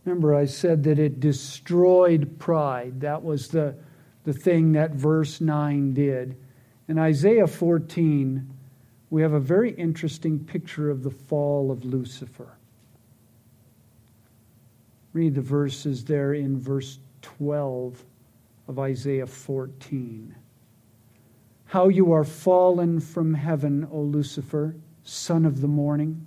[0.04, 3.00] Remember, I said that it destroyed pride.
[3.00, 3.74] That was the,
[4.24, 6.36] the thing that verse 9 did.
[6.88, 8.50] In Isaiah 14,
[9.10, 12.56] we have a very interesting picture of the fall of Lucifer.
[15.12, 18.04] Read the verses there in verse 12
[18.68, 20.34] of Isaiah 14.
[21.66, 26.26] How you are fallen from heaven, O Lucifer, son of the morning.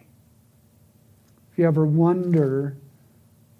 [1.61, 2.75] You ever wonder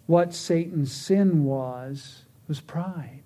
[0.07, 3.21] what Satan's sin was, was pride.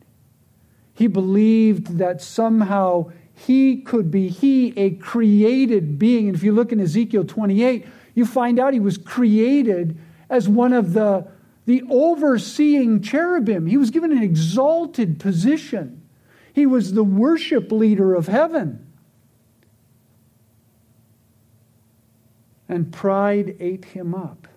[0.93, 6.27] He believed that somehow he could be, he, a created being.
[6.27, 9.97] And if you look in Ezekiel 28, you find out he was created
[10.29, 11.25] as one of the,
[11.65, 13.67] the overseeing cherubim.
[13.67, 16.01] He was given an exalted position.
[16.51, 18.85] He was the worship leader of heaven.
[22.67, 24.49] And pride ate him up.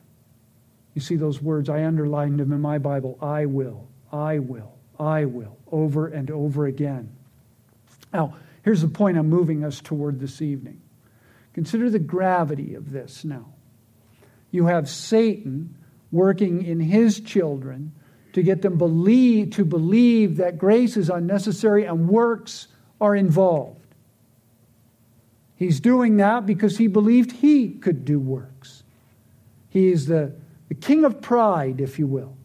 [0.98, 5.26] You see those words, I underlined them in my Bible I will, I will, I
[5.26, 7.14] will, over and over again.
[8.12, 8.34] Now,
[8.64, 10.80] here's the point I'm moving us toward this evening.
[11.52, 13.46] Consider the gravity of this now.
[14.50, 15.76] You have Satan
[16.10, 17.92] working in his children
[18.32, 22.66] to get them believe, to believe that grace is unnecessary and works
[23.00, 23.94] are involved.
[25.54, 28.82] He's doing that because he believed he could do works.
[29.68, 30.34] He is the
[30.68, 32.36] the king of pride, if you will.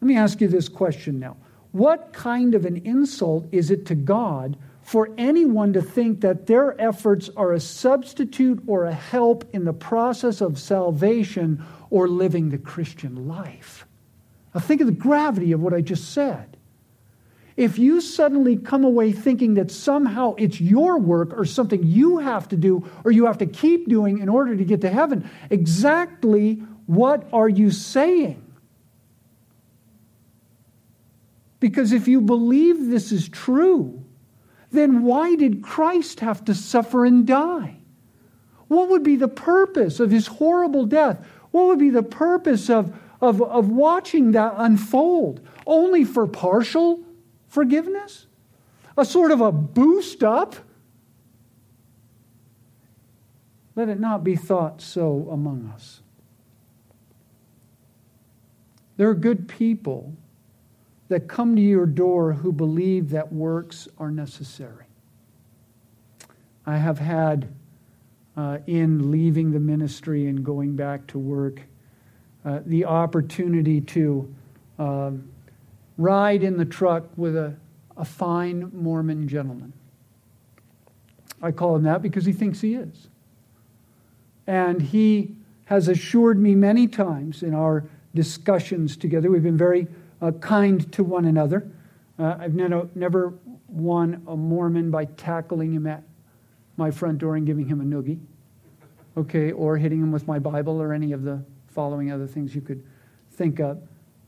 [0.00, 1.36] Let me ask you this question now.
[1.72, 6.80] What kind of an insult is it to God for anyone to think that their
[6.80, 12.58] efforts are a substitute or a help in the process of salvation or living the
[12.58, 13.86] Christian life?
[14.54, 16.55] Now, think of the gravity of what I just said.
[17.56, 22.48] If you suddenly come away thinking that somehow it's your work or something you have
[22.48, 26.62] to do or you have to keep doing in order to get to heaven, exactly
[26.84, 28.42] what are you saying?
[31.58, 34.04] Because if you believe this is true,
[34.70, 37.78] then why did Christ have to suffer and die?
[38.68, 41.24] What would be the purpose of his horrible death?
[41.52, 45.40] What would be the purpose of, of, of watching that unfold?
[45.66, 47.05] Only for partial
[47.48, 48.26] forgiveness?
[48.96, 50.56] A sort of a boost up?
[53.74, 56.00] Let it not be thought so among us.
[58.96, 60.14] There are good people
[61.08, 64.86] that come to your door who believe that works are necessary.
[66.64, 67.48] I have had,
[68.36, 71.60] uh, in leaving the ministry and going back to work,
[72.44, 74.34] uh, the opportunity to
[74.78, 75.28] um,
[75.96, 77.54] ride in the truck with a,
[77.96, 79.72] a fine Mormon gentleman.
[81.42, 83.08] I call him that because he thinks he is.
[84.46, 85.36] And he
[85.66, 87.84] has assured me many times in our
[88.14, 89.86] discussions together, we've been very
[90.22, 91.70] uh, kind to one another.
[92.18, 93.34] Uh, I've never, never
[93.68, 96.02] won a Mormon by tackling him at
[96.76, 98.18] my front door and giving him a noogie,
[99.16, 102.60] okay, or hitting him with my Bible or any of the following other things you
[102.60, 102.82] could
[103.32, 103.78] think of.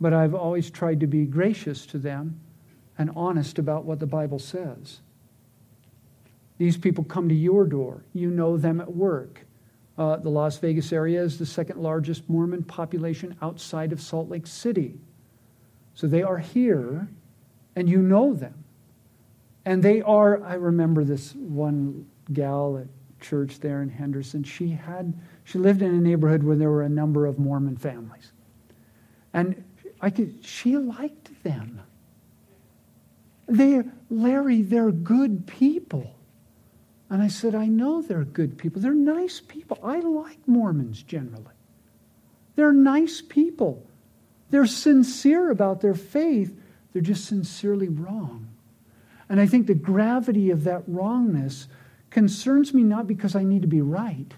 [0.01, 2.41] But I've always tried to be gracious to them
[2.97, 5.01] and honest about what the Bible says.
[6.59, 8.03] These people come to your door.
[8.13, 9.45] You know them at work.
[9.97, 14.47] Uh, the Las Vegas area is the second largest Mormon population outside of Salt Lake
[14.47, 14.99] City.
[15.95, 17.09] So they are here,
[17.75, 18.65] and you know them.
[19.65, 22.87] And they are, I remember this one gal at
[23.21, 24.45] church there in Henderson.
[24.45, 25.13] She had,
[25.45, 28.33] she lived in a neighborhood where there were a number of Mormon families.
[29.33, 29.65] And
[30.01, 31.81] I could, she liked them.
[33.47, 36.15] They, Larry, they're good people.
[37.11, 38.83] And I said, I know they're good people.
[38.83, 39.79] They're nice people.
[39.83, 41.45] I like Mormons generally.
[42.55, 43.87] They're nice people.
[44.51, 46.55] They're sincere about their faith.
[46.93, 48.49] They're just sincerely wrong.
[49.29, 51.69] And I think the gravity of that wrongness
[52.11, 54.33] concerns me not because I need to be right,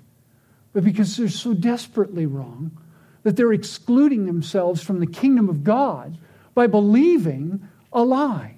[0.72, 2.76] but because they're so desperately wrong
[3.22, 6.18] that they're excluding themselves from the kingdom of God
[6.54, 8.56] by believing a lie.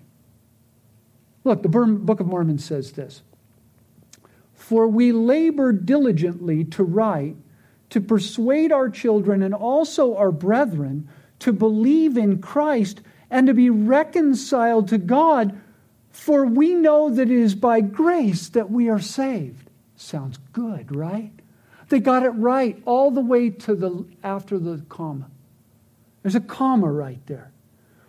[1.44, 3.22] Look, the Book of Mormon says this
[4.54, 7.36] For we labor diligently to write,
[7.90, 11.08] to persuade our children and also our brethren
[11.40, 15.60] to believe in Christ and to be reconciled to God,
[16.10, 19.68] for we know that it is by grace that we are saved.
[19.96, 21.32] Sounds good, right?
[21.88, 25.30] They got it right all the way to the after the comma.
[26.22, 27.52] There's a comma right there.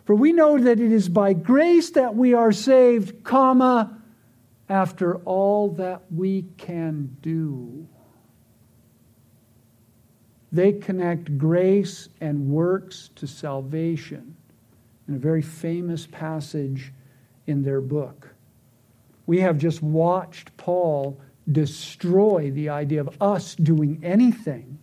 [0.04, 4.00] For we know that it is by grace that we are saved, comma,
[4.68, 7.86] after all that we can do.
[10.52, 14.36] They connect grace and works to salvation
[15.08, 16.92] in a very famous passage
[17.46, 18.34] in their book.
[19.26, 21.20] We have just watched Paul
[21.50, 24.78] destroy the idea of us doing anything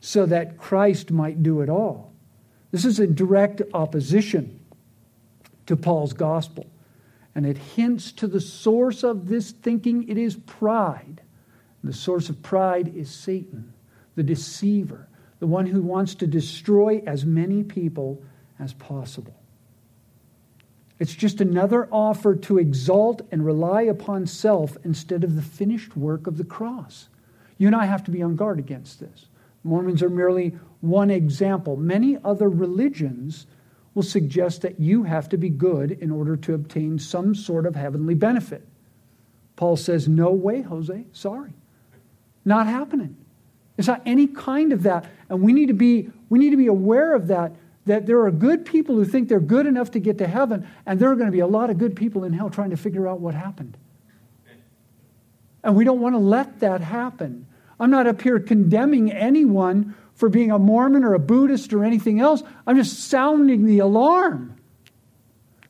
[0.00, 2.12] so that Christ might do it all.
[2.70, 4.60] This is a direct opposition
[5.66, 6.66] to Paul's gospel.
[7.34, 11.22] And it hints to the source of this thinking it is pride.
[11.84, 13.72] the source of pride is Satan,
[14.14, 15.08] the deceiver,
[15.40, 18.22] the one who wants to destroy as many people
[18.58, 19.41] as possible.
[21.02, 26.28] It's just another offer to exalt and rely upon self instead of the finished work
[26.28, 27.08] of the cross.
[27.58, 29.26] You and I have to be on guard against this.
[29.64, 30.50] Mormons are merely
[30.80, 31.74] one example.
[31.74, 33.48] Many other religions
[33.94, 37.74] will suggest that you have to be good in order to obtain some sort of
[37.74, 38.64] heavenly benefit.
[39.56, 41.04] Paul says, No way, Jose.
[41.10, 41.52] Sorry.
[42.44, 43.16] Not happening.
[43.76, 45.06] It's not any kind of that.
[45.28, 47.56] And we need to be, we need to be aware of that
[47.86, 51.00] that there are good people who think they're good enough to get to heaven, and
[51.00, 53.08] there are going to be a lot of good people in hell trying to figure
[53.08, 53.76] out what happened.
[55.64, 57.46] And we don't want to let that happen.
[57.78, 62.20] I'm not up here condemning anyone for being a Mormon or a Buddhist or anything
[62.20, 62.42] else.
[62.66, 64.56] I'm just sounding the alarm.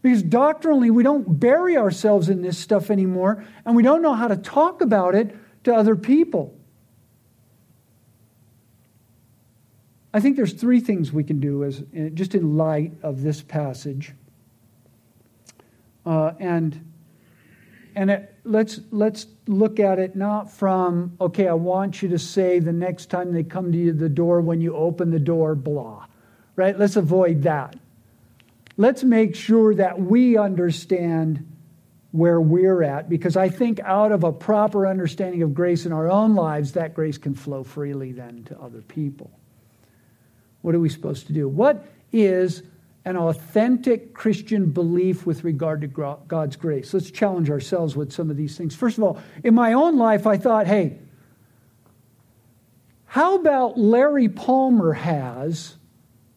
[0.02, 4.28] Because doctrinally, we don't bury ourselves in this stuff anymore, and we don't know how
[4.28, 5.34] to talk about it
[5.64, 6.58] to other people.
[10.14, 11.82] I think there's three things we can do as
[12.14, 14.12] just in light of this passage.
[16.04, 16.88] Uh, and
[17.94, 22.58] and it, let's let's look at it not from okay i want you to say
[22.58, 26.06] the next time they come to you the door when you open the door blah
[26.56, 26.78] right?
[26.78, 27.76] Let's avoid that.
[28.76, 31.48] Let's make sure that we understand
[32.12, 36.10] where we're at because i think out of a proper understanding of grace in our
[36.10, 39.30] own lives that grace can flow freely then to other people
[40.62, 41.48] what are we supposed to do?
[41.48, 42.62] What is
[43.04, 46.94] an authentic Christian belief with regard to God's grace?
[46.94, 48.74] Let's challenge ourselves with some of these things.
[48.74, 50.98] First of all, in my own life, I thought, hey,
[53.06, 55.76] how about Larry Palmer has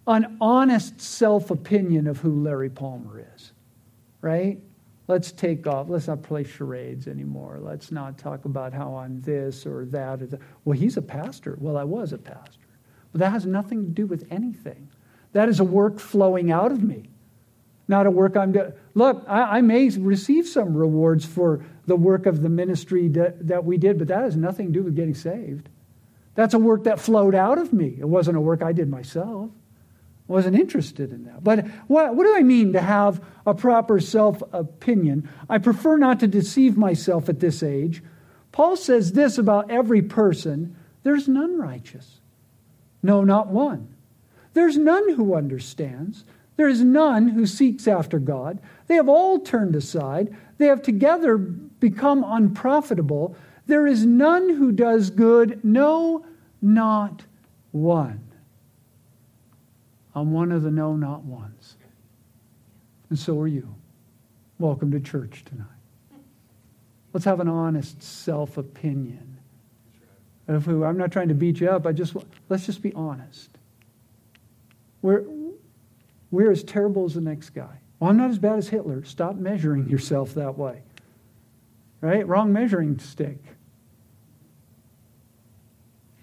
[0.07, 3.53] an honest self opinion of who Larry Palmer is?
[4.21, 4.59] Right?
[5.07, 5.87] Let's take off.
[5.87, 7.59] Let's not play charades anymore.
[7.61, 10.21] Let's not talk about how I'm this or that.
[10.23, 10.41] Or that.
[10.63, 11.55] Well, he's a pastor.
[11.59, 12.64] Well, I was a pastor.
[13.15, 14.89] That has nothing to do with anything.
[15.31, 17.09] That is a work flowing out of me,
[17.87, 18.73] not a work I'm doing.
[18.93, 23.65] Look, I, I, may receive some rewards for the work of the ministry that, that
[23.65, 25.69] we did, but that has nothing to do with getting saved.
[26.35, 27.95] That's a work that flowed out of me.
[27.97, 29.51] It wasn't a work I did myself.
[30.27, 31.43] I wasn't interested in that.
[31.43, 35.29] But what, what do I mean to have a proper self opinion?
[35.49, 38.03] I prefer not to deceive myself at this age.
[38.51, 42.19] Paul says this about every person there's none righteous.
[43.05, 43.87] No, not one.
[44.53, 46.23] There's none who understands.
[46.55, 48.59] There is none who seeks after God.
[48.87, 50.35] They have all turned aside.
[50.57, 53.35] They have together become unprofitable.
[53.67, 55.63] There is none who does good.
[55.63, 56.25] No,
[56.63, 57.25] not
[57.71, 58.21] one.
[60.15, 61.75] I'm one of the no, not ones.
[63.11, 63.75] And so are you.
[64.57, 65.67] Welcome to church tonight.
[67.13, 69.34] Let's have an honest self opinion.
[70.47, 71.87] I'm not trying to beat you up.
[71.87, 72.15] I just
[72.49, 73.49] let's just be honest.
[75.05, 75.23] We're,
[76.31, 77.77] we're as terrible as the next guy.
[77.99, 79.03] Well, I'm not as bad as Hitler.
[79.03, 80.81] Stop measuring yourself that way.
[82.01, 82.27] Right?
[82.27, 83.37] Wrong measuring stick.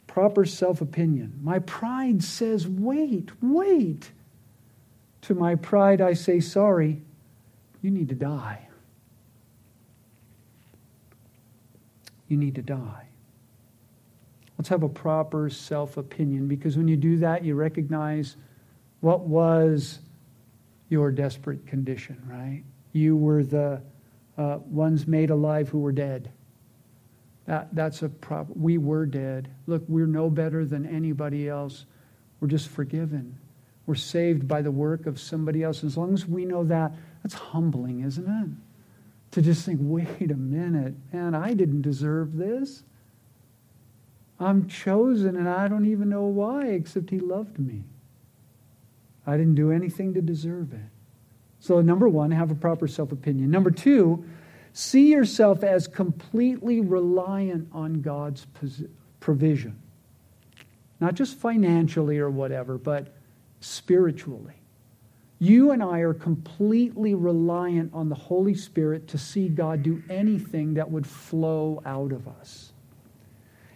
[0.08, 1.38] Proper self opinion.
[1.42, 4.10] My pride says, wait, wait.
[5.22, 7.02] To my pride, I say, sorry,
[7.82, 8.66] you need to die.
[12.26, 13.06] You need to die.
[14.62, 18.36] Let's have a proper self opinion because when you do that, you recognize
[19.00, 19.98] what was
[20.88, 22.62] your desperate condition, right?
[22.92, 23.82] You were the
[24.38, 26.30] uh, ones made alive who were dead.
[27.46, 28.62] That, that's a problem.
[28.62, 29.50] We were dead.
[29.66, 31.84] Look, we're no better than anybody else.
[32.38, 33.36] We're just forgiven.
[33.86, 35.82] We're saved by the work of somebody else.
[35.82, 36.92] As long as we know that,
[37.24, 39.32] that's humbling, isn't it?
[39.32, 42.84] To just think, wait a minute, man, I didn't deserve this.
[44.42, 47.84] I'm chosen and I don't even know why, except He loved me.
[49.26, 50.80] I didn't do anything to deserve it.
[51.60, 53.50] So, number one, have a proper self opinion.
[53.50, 54.24] Number two,
[54.72, 58.46] see yourself as completely reliant on God's
[59.20, 59.78] provision.
[61.00, 63.14] Not just financially or whatever, but
[63.60, 64.54] spiritually.
[65.38, 70.74] You and I are completely reliant on the Holy Spirit to see God do anything
[70.74, 72.71] that would flow out of us.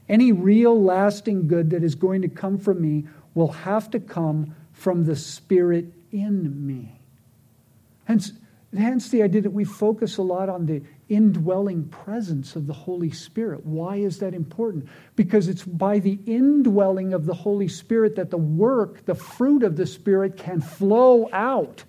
[0.09, 4.55] Any real lasting good that is going to come from me will have to come
[4.73, 7.01] from the Spirit in me.
[8.05, 8.33] Hence,
[8.77, 13.11] hence the idea that we focus a lot on the indwelling presence of the Holy
[13.11, 13.65] Spirit.
[13.65, 14.89] Why is that important?
[15.15, 19.77] Because it's by the indwelling of the Holy Spirit that the work, the fruit of
[19.77, 21.85] the Spirit can flow out.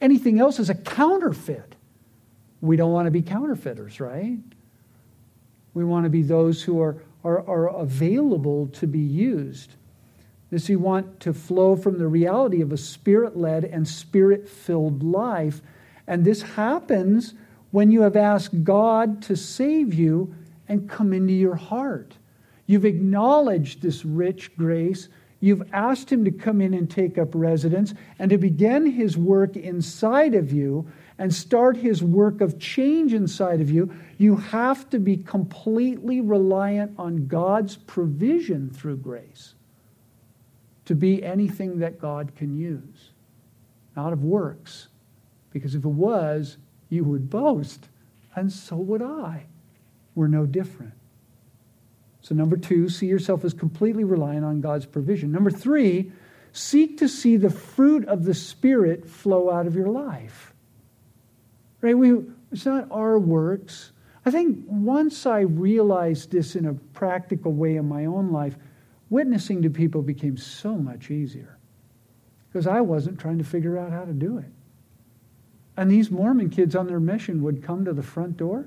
[0.00, 1.74] Anything else is a counterfeit.
[2.60, 4.38] We don't want to be counterfeiters, right?
[5.74, 9.74] We want to be those who are are, are available to be used.
[10.50, 15.02] This you want to flow from the reality of a spirit led and spirit filled
[15.02, 15.60] life.
[16.06, 17.34] And this happens
[17.70, 20.34] when you have asked God to save you
[20.68, 22.16] and come into your heart.
[22.66, 25.08] You've acknowledged this rich grace.
[25.40, 29.56] You've asked Him to come in and take up residence and to begin His work
[29.56, 34.98] inside of you and start his work of change inside of you, you have to
[34.98, 39.54] be completely reliant on God's provision through grace
[40.84, 43.10] to be anything that God can use,
[43.94, 44.88] not of works.
[45.50, 46.56] Because if it was,
[46.88, 47.88] you would boast,
[48.34, 49.46] and so would I.
[50.14, 50.92] We're no different.
[52.22, 55.32] So, number two, see yourself as completely reliant on God's provision.
[55.32, 56.12] Number three,
[56.52, 60.54] seek to see the fruit of the Spirit flow out of your life.
[61.80, 61.96] Right?
[61.96, 63.92] We, it's not our works.
[64.24, 68.56] I think once I realized this in a practical way in my own life,
[69.10, 71.58] witnessing to people became so much easier
[72.48, 74.50] because I wasn't trying to figure out how to do it.
[75.76, 78.66] And these Mormon kids on their mission would come to the front door.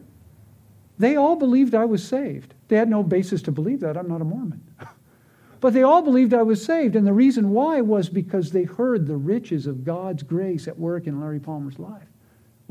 [0.98, 2.54] They all believed I was saved.
[2.68, 3.98] They had no basis to believe that.
[3.98, 4.64] I'm not a Mormon.
[5.60, 6.96] but they all believed I was saved.
[6.96, 11.08] And the reason why was because they heard the riches of God's grace at work
[11.08, 12.11] in Larry Palmer's life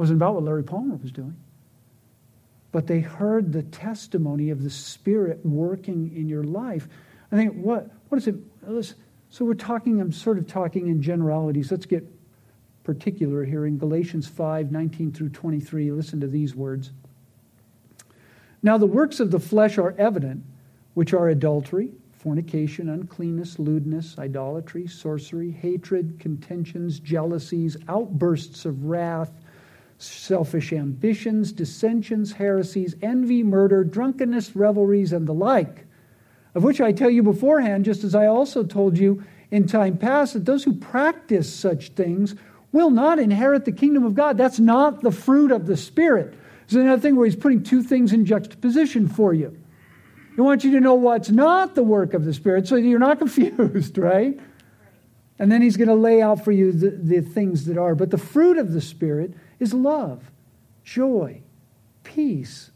[0.01, 1.37] wasn't about what Larry Palmer was doing.
[2.73, 6.89] But they heard the testimony of the Spirit working in your life.
[7.31, 8.37] I think, what, what is it?
[9.29, 11.71] So we're talking, I'm sort of talking in generalities.
[11.71, 12.11] Let's get
[12.83, 15.93] particular here in Galatians 5 19 through 23.
[15.93, 16.93] Listen to these words.
[18.63, 20.45] Now, the works of the flesh are evident,
[20.95, 29.31] which are adultery, fornication, uncleanness, lewdness, idolatry, sorcery, hatred, contentions, jealousies, outbursts of wrath
[30.03, 35.87] selfish ambitions, dissensions, heresies, envy, murder, drunkenness, revelries, and the like,
[36.55, 40.35] of which I tell you beforehand, just as I also told you in time past,
[40.35, 42.35] that those who practice such things
[42.73, 44.39] will not inherit the kingdom of God.
[44.39, 46.35] That's not the fruit of the Spirit.
[46.69, 49.57] There's another thing where he's putting two things in juxtaposition for you.
[50.35, 53.19] He wants you to know what's not the work of the Spirit so you're not
[53.19, 54.39] confused, right?
[55.41, 57.95] And then he's going to lay out for you the, the things that are.
[57.95, 60.31] But the fruit of the Spirit is love,
[60.85, 61.41] joy,
[62.05, 62.71] peace,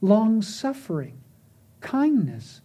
[0.00, 1.18] long suffering,
[1.80, 2.60] kindness,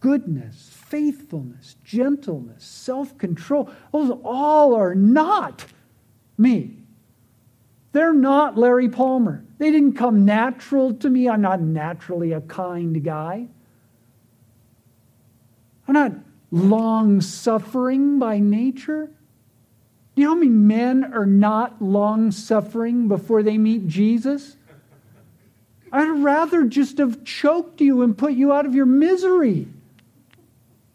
[0.00, 3.70] goodness, faithfulness, gentleness, self control.
[3.92, 5.66] Those all are not
[6.38, 6.78] me.
[7.92, 9.44] They're not Larry Palmer.
[9.58, 11.28] They didn't come natural to me.
[11.28, 13.48] I'm not naturally a kind guy.
[15.86, 16.12] I'm not
[16.50, 19.10] long suffering by nature.
[20.14, 24.56] Do you know how many men are not long suffering before they meet Jesus?
[25.92, 29.68] I'd rather just have choked you and put you out of your misery.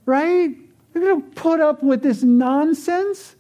[0.06, 0.56] Right?
[0.94, 3.36] You're going to put up with this nonsense.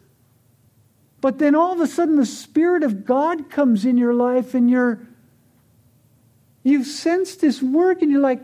[1.20, 4.70] But then all of a sudden the Spirit of God comes in your life and
[4.70, 4.99] you're
[6.64, 8.41] you've sensed this work and you're like,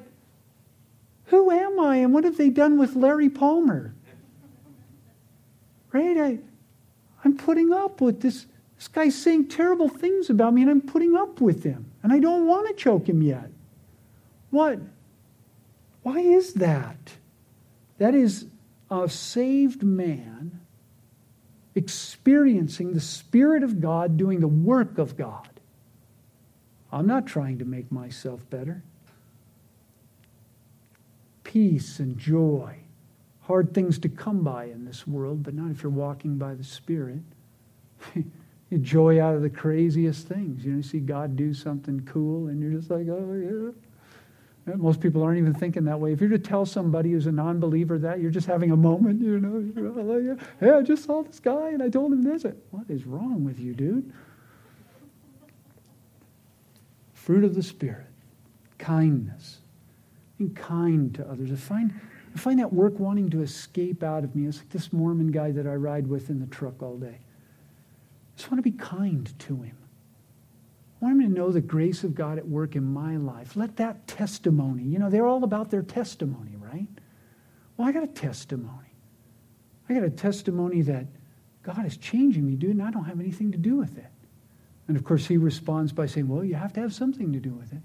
[1.28, 3.94] who am I and what have they done with Larry Palmer?
[5.92, 6.18] Right?
[6.18, 6.40] I,
[7.24, 8.46] I'm putting up with this.
[8.76, 11.92] This guy's saying terrible things about me and I'm putting up with him.
[12.04, 13.50] And I don't want to choke him yet.
[14.52, 14.80] What?
[16.04, 17.14] Why is that?
[17.98, 18.46] That is
[18.90, 20.62] a saved man
[21.76, 25.50] experiencing the Spirit of God doing the work of God.
[26.92, 28.84] I'm not trying to make myself better.
[31.48, 32.76] Peace and joy.
[33.40, 36.64] Hard things to come by in this world, but not if you're walking by the
[36.64, 37.22] Spirit.
[38.82, 40.66] joy out of the craziest things.
[40.66, 43.74] You know, you see God do something cool, and you're just like, oh,
[44.66, 44.76] yeah.
[44.76, 46.12] Most people aren't even thinking that way.
[46.12, 49.22] If you're to tell somebody who's a non believer that, you're just having a moment,
[49.22, 49.64] you know.
[49.78, 52.46] Oh, hey, I just saw this guy and I told him this.
[52.72, 54.12] What is wrong with you, dude?
[57.14, 58.08] Fruit of the Spirit,
[58.78, 59.60] kindness,
[60.38, 61.52] being kind to others.
[61.52, 62.00] I find,
[62.36, 64.48] I find that work wanting to escape out of me.
[64.48, 67.20] It's like this Mormon guy that I ride with in the truck all day.
[67.20, 69.78] I just want to be kind to him.
[71.02, 73.56] I want him to know the grace of God at work in my life.
[73.56, 76.88] Let that testimony, you know, they're all about their testimony, right?
[77.76, 78.88] Well, I got a testimony.
[79.90, 81.06] I got a testimony that
[81.64, 84.08] God is changing me, dude, and I don't have anything to do with it.
[84.88, 87.52] And of course, he responds by saying, Well, you have to have something to do
[87.52, 87.82] with it.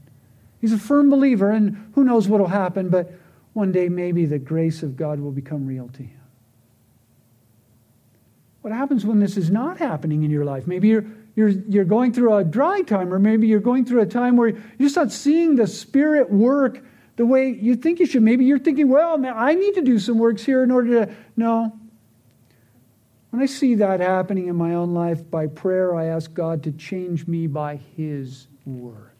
[0.62, 3.12] He's a firm believer, and who knows what will happen, but
[3.52, 6.20] one day maybe the grace of God will become real to him.
[8.62, 10.66] What happens when this is not happening in your life?
[10.66, 11.04] Maybe you're
[11.34, 14.48] you're, you're going through a dry time, or maybe you're going through a time where
[14.48, 16.84] you're just not seeing the Spirit work
[17.16, 18.22] the way you think you should.
[18.22, 21.14] Maybe you're thinking, well, man, I need to do some works here in order to.
[21.36, 21.72] No.
[23.30, 26.72] When I see that happening in my own life by prayer, I ask God to
[26.72, 29.11] change me by His work.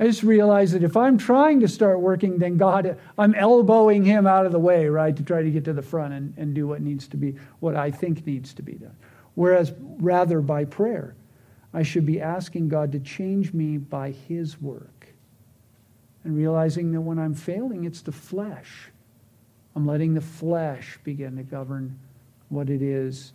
[0.00, 4.26] I just realize that if I'm trying to start working, then God, I'm elbowing Him
[4.26, 6.68] out of the way, right, to try to get to the front and, and do
[6.68, 8.96] what needs to be, what I think needs to be done.
[9.34, 11.16] Whereas, rather, by prayer,
[11.74, 15.08] I should be asking God to change me by His work.
[16.22, 18.90] And realizing that when I'm failing, it's the flesh.
[19.74, 21.98] I'm letting the flesh begin to govern
[22.48, 23.32] what it is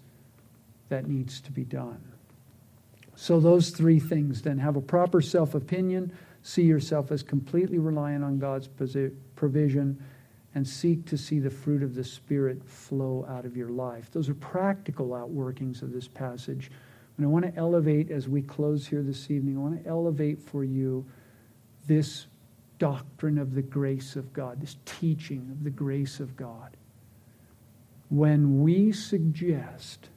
[0.90, 2.02] that needs to be done.
[3.16, 6.12] So, those three things then have a proper self opinion,
[6.44, 8.70] see yourself as completely reliant on God's
[9.36, 10.04] provision
[10.56, 14.12] and seek to see the fruit of the Spirit flow out of your life.
[14.12, 16.70] Those are practical outworkings of this passage.
[17.18, 20.40] And I want to elevate, as we close here this evening, I want to elevate
[20.40, 21.06] for you
[21.88, 22.28] this
[22.78, 26.76] doctrine of the grace of God, this teaching of the grace of God.
[28.10, 30.10] When we suggest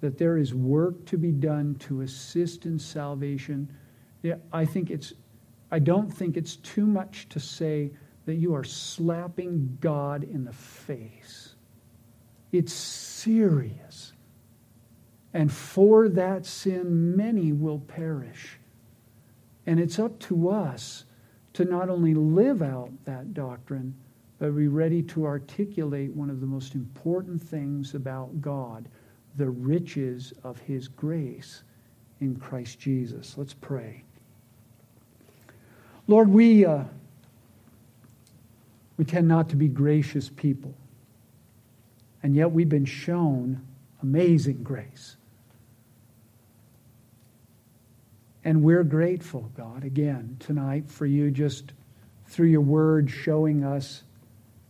[0.00, 3.68] that there is work to be done to assist in salvation,
[4.52, 5.12] I think it's
[5.70, 7.92] I don't think it's too much to say
[8.26, 11.54] that you are slapping God in the face.
[12.52, 14.12] It's serious.
[15.32, 18.58] And for that sin, many will perish.
[19.66, 21.04] And it's up to us
[21.52, 23.94] to not only live out that doctrine,
[24.38, 28.88] but be ready to articulate one of the most important things about God
[29.36, 31.62] the riches of His grace
[32.20, 33.38] in Christ Jesus.
[33.38, 34.04] Let's pray.
[36.10, 36.66] Lord, we.
[36.66, 36.82] Uh,
[38.96, 40.74] we tend not to be gracious people.
[42.22, 43.66] And yet we've been shown
[44.02, 45.16] amazing grace.
[48.44, 51.72] And we're grateful, God, again, tonight for you just
[52.26, 54.02] through your word showing us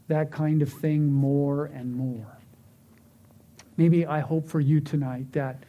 [0.09, 2.38] that kind of thing more and more.
[3.78, 5.64] Maybe I hope for you tonight that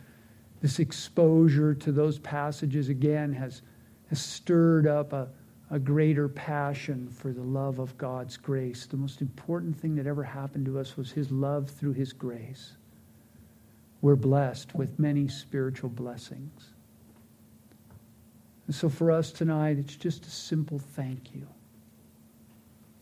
[0.62, 3.62] this exposure to those passages again has,
[4.10, 5.30] has stirred up a
[5.72, 8.86] a greater passion for the love of God's grace.
[8.86, 12.74] The most important thing that ever happened to us was His love through His grace.
[14.02, 16.74] We're blessed with many spiritual blessings.
[18.68, 21.48] And so for us tonight, it's just a simple thank you.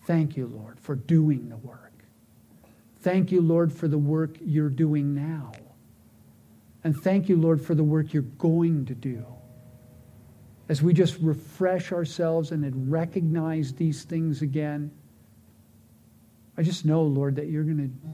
[0.06, 1.94] Thank you, Lord, for doing the work.
[3.02, 5.54] Thank you, Lord, for the work you're doing now.
[6.84, 9.26] And thank you, Lord, for the work you're going to do.
[10.70, 14.92] As we just refresh ourselves and recognize these things again,
[16.58, 18.10] I just know, Lord, that you're going to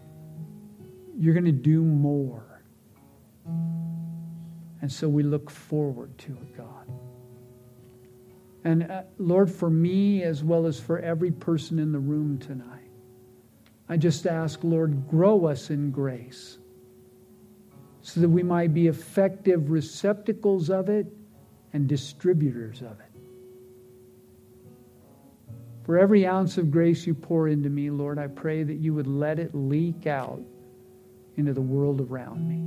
[1.17, 2.61] you're going to do more.
[4.81, 6.87] And so we look forward to it, God.
[8.63, 12.89] And uh, Lord, for me as well as for every person in the room tonight,
[13.87, 16.57] I just ask, Lord, grow us in grace
[18.01, 21.07] so that we might be effective receptacles of it
[21.75, 23.11] and distributors of it.
[25.83, 29.07] For every ounce of grace you pour into me, Lord, I pray that you would
[29.07, 30.41] let it leak out
[31.35, 32.61] into the world around me.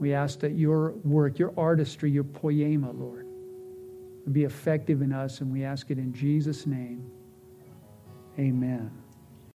[0.00, 3.26] We ask that your work, your artistry, your poema, Lord,
[4.24, 7.04] would be effective in us, and we ask it in Jesus' name.
[8.38, 8.90] Amen.